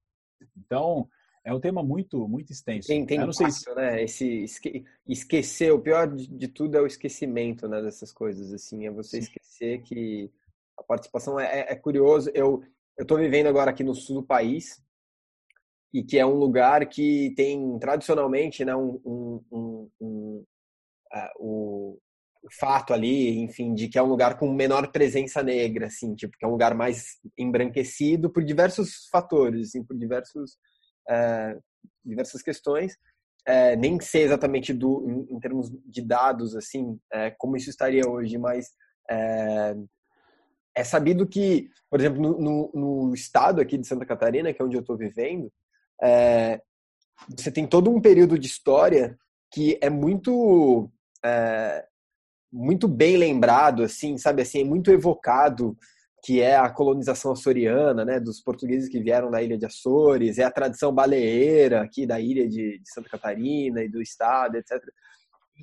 [0.57, 1.09] Então,
[1.45, 2.89] é um tema muito muito extenso.
[2.89, 3.75] Tem, tem impacto, se...
[3.75, 4.03] né?
[4.03, 4.85] Esse esque...
[5.07, 9.29] esquecer, o pior de, tudo é o esquecimento, né, dessas coisas assim, é você Sim.
[9.29, 10.31] esquecer que
[10.79, 12.31] a participação é, é, é curioso.
[12.35, 12.63] Eu
[12.97, 14.83] eu estou vivendo agora aqui no sul do país
[15.93, 20.45] e que é um lugar que tem tradicionalmente, né, um, um, um, um
[21.13, 21.99] uh, o,
[22.43, 26.37] o fato ali, enfim, de que é um lugar com menor presença negra, assim, tipo,
[26.39, 30.57] que é um lugar mais embranquecido por diversos fatores, assim, por diversos é,
[32.05, 32.97] diversas questões.
[33.47, 38.09] É, nem sei exatamente do, em, em, termos de dados, assim, é, como isso estaria
[38.09, 38.69] hoje, mas
[39.11, 39.75] é,
[40.77, 44.65] é sabido que, por exemplo, no, no, no, estado aqui de Santa Catarina, que é
[44.65, 45.53] onde eu estou vivendo,
[46.01, 46.61] é,
[47.37, 49.19] você tem todo um período de história
[49.53, 50.89] que é muito
[51.25, 51.85] é,
[52.53, 55.77] muito bem lembrado, assim, sabe assim, é muito evocado
[56.23, 60.45] que é a colonização açoriana, né, dos portugueses que vieram da ilha de Açores, é
[60.45, 64.81] a tradição baleeira aqui da ilha de, de Santa Catarina e do estado, etc.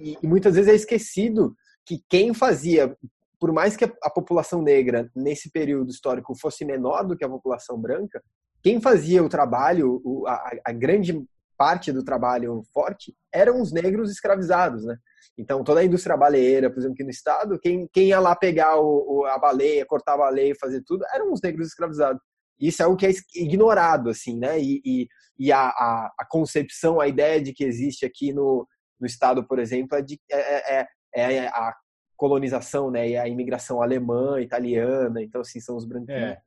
[0.02, 1.56] E, e, muitas vezes é esquecido
[1.86, 2.94] que quem fazia,
[3.40, 7.30] por mais que a, a população negra nesse período histórico fosse menor do que a
[7.30, 8.22] população branca,
[8.62, 11.26] quem fazia o trabalho, o, a, a grande
[11.60, 14.98] parte do trabalho forte eram os negros escravizados, né?
[15.38, 18.78] Então, toda a indústria baleeira, por exemplo, aqui no estado, quem, quem ia lá pegar
[18.78, 22.22] o, o, a baleia, cortar a baleia fazer tudo, eram os negros escravizados.
[22.58, 24.60] Isso é o que é ignorado, assim, né?
[24.60, 25.08] E, e,
[25.38, 28.66] e a, a, a, concepção, a ideia de que existe aqui no,
[29.00, 31.74] no estado, por exemplo, é, de, é, é, é, é a
[32.16, 33.10] colonização, né?
[33.10, 36.22] E a imigração alemã, italiana, então, assim, são os branquinhos.
[36.22, 36.38] É.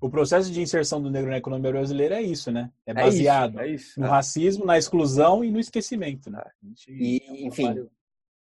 [0.00, 2.70] O processo de inserção do negro na economia brasileira é isso, né?
[2.86, 6.42] É, é baseado é isso, é isso, no racismo, na exclusão e no esquecimento, né?
[6.88, 7.86] E, enfim,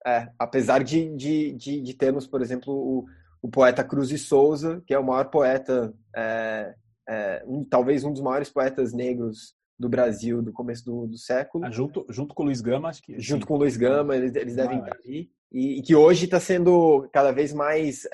[0.06, 3.06] é, apesar de, de, de, de, termos, por exemplo, o,
[3.42, 6.74] o poeta Cruz de Souza, que é o maior poeta, é,
[7.08, 11.64] é, um, talvez um dos maiores poetas negros do Brasil do começo do, do século.
[11.64, 13.18] Ah, junto, junto com o Luiz Gama, acho que.
[13.18, 13.48] Junto sim.
[13.48, 15.30] com o Luiz Gama, eles, eles devem ah, estar ali.
[15.52, 18.06] E, e, que hoje está sendo cada vez mais,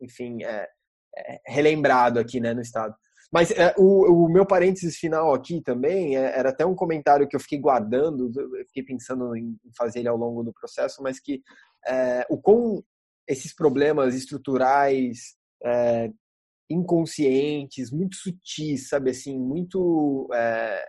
[0.00, 0.68] enfim, é,
[1.46, 2.94] relembrado aqui né, no estado.
[3.30, 7.36] Mas é, o, o, meu parênteses final aqui também é, era até um comentário que
[7.36, 11.42] eu fiquei guardando, eu fiquei pensando em fazer ele ao longo do processo, mas que
[11.86, 12.82] é, o com
[13.26, 16.10] esses problemas estruturais é,
[16.70, 20.84] inconscientes, muito sutis, sabe assim, muito é,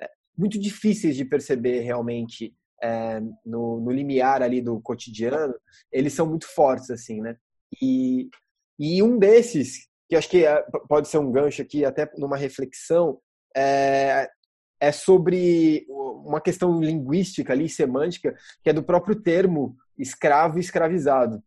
[0.00, 2.54] é, muito difíceis de perceber realmente
[3.46, 5.54] no, no limiar ali do cotidiano,
[5.92, 7.36] eles são muito fortes assim, né?
[7.80, 8.28] E,
[8.84, 13.20] e um desses, que acho que é, pode ser um gancho aqui, até numa reflexão,
[13.56, 14.28] é,
[14.80, 21.40] é sobre uma questão linguística ali, semântica, que é do próprio termo escravo e escravizado.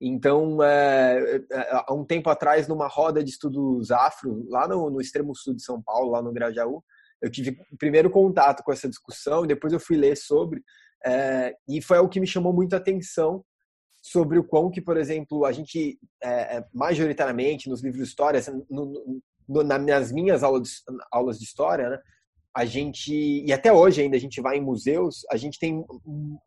[0.00, 5.00] Então, é, é, há um tempo atrás, numa roda de estudos afro, lá no, no,
[5.00, 6.84] extremo sul de São Paulo, lá no Grajaú,
[7.20, 10.62] eu tive o primeiro contato com essa discussão e depois eu fui ler sobre,
[11.04, 13.44] é, e foi o que me chamou muito a atenção,
[14.10, 18.40] sobre o quão que, por exemplo, a gente, é, é majoritariamente, nos livros de história,
[18.70, 21.98] no, no, nas minhas aulas, aulas de história, né,
[22.54, 25.84] a gente, e até hoje ainda a gente vai em museus, a gente tem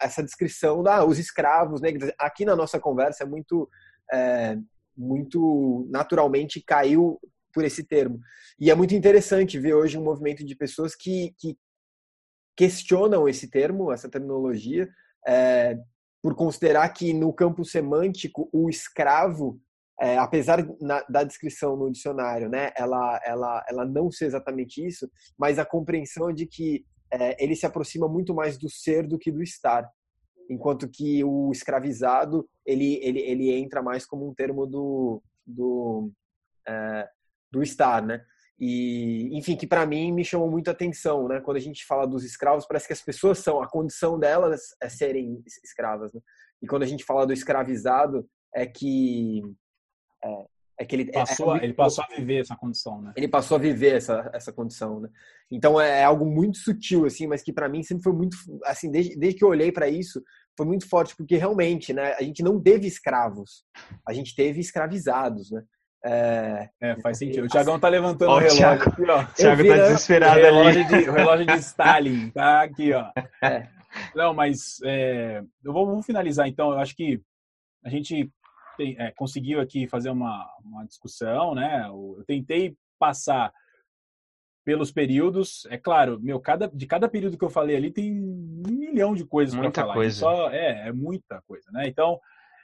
[0.02, 2.12] essa descrição da os escravos negros.
[2.18, 3.70] Aqui na nossa conversa é muito,
[4.12, 4.58] é,
[4.98, 7.20] muito naturalmente caiu
[7.54, 8.20] por esse termo.
[8.60, 11.58] E é muito interessante ver hoje um movimento de pessoas que, que
[12.58, 14.90] questionam esse termo, essa terminologia,
[15.26, 15.78] é,
[16.22, 19.60] por considerar que no campo semântico o escravo,
[20.00, 25.10] é, apesar na, da descrição no dicionário, né, ela, ela, ela não ser exatamente isso,
[25.38, 29.32] mas a compreensão de que é, ele se aproxima muito mais do ser do que
[29.32, 29.90] do estar,
[30.50, 36.12] enquanto que o escravizado ele, ele, ele entra mais como um termo do, do,
[36.68, 37.10] é,
[37.52, 38.24] do estar, né?
[38.64, 41.42] E, enfim, que para mim me chamou muito a atenção, né?
[41.42, 44.88] Quando a gente fala dos escravos, parece que as pessoas são, a condição delas é
[44.88, 46.22] serem escravas, né?
[46.62, 49.42] E quando a gente fala do escravizado, é que
[50.24, 50.46] é,
[50.82, 53.14] é que ele é, passou, é, ele passou a viver essa condição, né?
[53.16, 55.10] Ele passou a viver essa, essa condição, né?
[55.50, 58.92] Então é, é algo muito sutil assim, mas que para mim sempre foi muito assim,
[58.92, 60.22] desde, desde que eu olhei para isso,
[60.56, 63.64] foi muito forte porque realmente, né, a gente não teve escravos,
[64.08, 65.64] a gente teve escravizados, né?
[66.04, 67.46] É, é, faz sentido.
[67.46, 69.22] O Tiagão tá levantando o relógio Thiago, aqui, ó.
[69.22, 71.04] O Thiago tá desesperado o relógio ali.
[71.04, 73.12] De, o relógio de Stalin, tá aqui, ó.
[73.42, 73.68] É.
[74.16, 76.72] Não, mas é, eu vou, vou, finalizar então.
[76.72, 77.22] Eu acho que
[77.84, 78.32] a gente
[78.78, 81.86] tem, é, conseguiu aqui fazer uma, uma discussão, né?
[81.88, 83.54] Eu tentei passar
[84.64, 85.68] pelos períodos.
[85.70, 89.26] É claro, meu, cada, de cada período que eu falei ali tem um milhão de
[89.26, 89.94] coisas para falar.
[89.94, 90.20] Coisa.
[90.20, 91.88] Só, é, é muita coisa, né?
[91.88, 92.20] Então,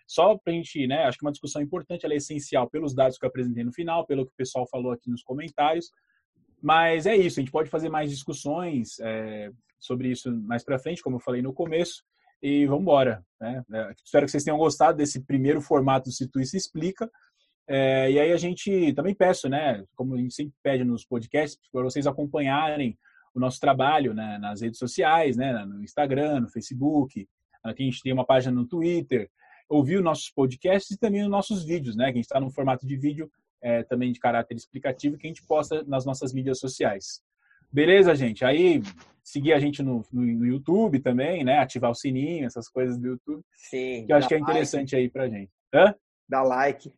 [0.07, 3.17] só para a gente, né, acho que uma discussão importante, ela é essencial pelos dados
[3.17, 5.91] que eu apresentei no final, pelo que o pessoal falou aqui nos comentários,
[6.61, 11.03] mas é isso, a gente pode fazer mais discussões é, sobre isso mais para frente,
[11.03, 12.03] como eu falei no começo,
[12.41, 13.23] e vamos embora.
[13.39, 13.63] Né?
[13.73, 17.09] É, espero que vocês tenham gostado desse primeiro formato do Situ se explica.
[17.67, 21.59] É, e aí a gente também peço, né, como a gente sempre pede nos podcasts,
[21.69, 22.97] para vocês acompanharem
[23.35, 27.27] o nosso trabalho né, nas redes sociais, né, no Instagram, no Facebook,
[27.61, 29.29] aqui a gente tem uma página no Twitter,
[29.69, 32.05] ouvir os nossos podcasts e também os nossos vídeos, né?
[32.05, 33.29] Que a gente está no formato de vídeo
[33.61, 37.21] é, também de caráter explicativo que a gente posta nas nossas mídias sociais.
[37.71, 38.45] Beleza, gente?
[38.45, 38.81] Aí
[39.23, 41.59] seguir a gente no, no, no, YouTube também, né?
[41.59, 43.43] Ativar o sininho, essas coisas do YouTube.
[43.53, 44.05] Sim.
[44.05, 45.03] Que eu acho que é interessante like.
[45.03, 45.51] aí pra gente.
[45.73, 45.93] Hã?
[46.29, 46.93] Dá like.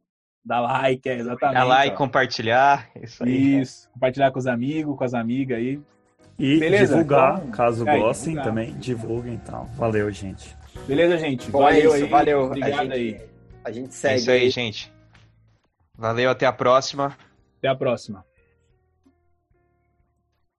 [0.45, 1.55] Dá like, é, exatamente.
[1.55, 1.97] Dá like, ó.
[1.97, 2.89] compartilhar.
[3.01, 3.61] Isso aí.
[3.61, 3.89] Isso.
[3.91, 5.82] Compartilhar com os amigos, com as amigas aí.
[6.38, 6.93] E Beleza?
[6.93, 8.45] divulgar, então, caso é, gostem divulgar.
[8.45, 9.65] também, divulguem então.
[9.76, 10.55] Valeu, gente.
[10.88, 11.50] Beleza, gente?
[11.52, 12.10] Bom, valeu é isso, aí.
[12.10, 12.44] Valeu.
[12.46, 13.22] Obrigado a gente, aí.
[13.64, 14.14] A gente segue.
[14.14, 14.94] É isso aí, gente.
[15.96, 17.18] Valeu, até a próxima.
[17.58, 18.26] Até a próxima.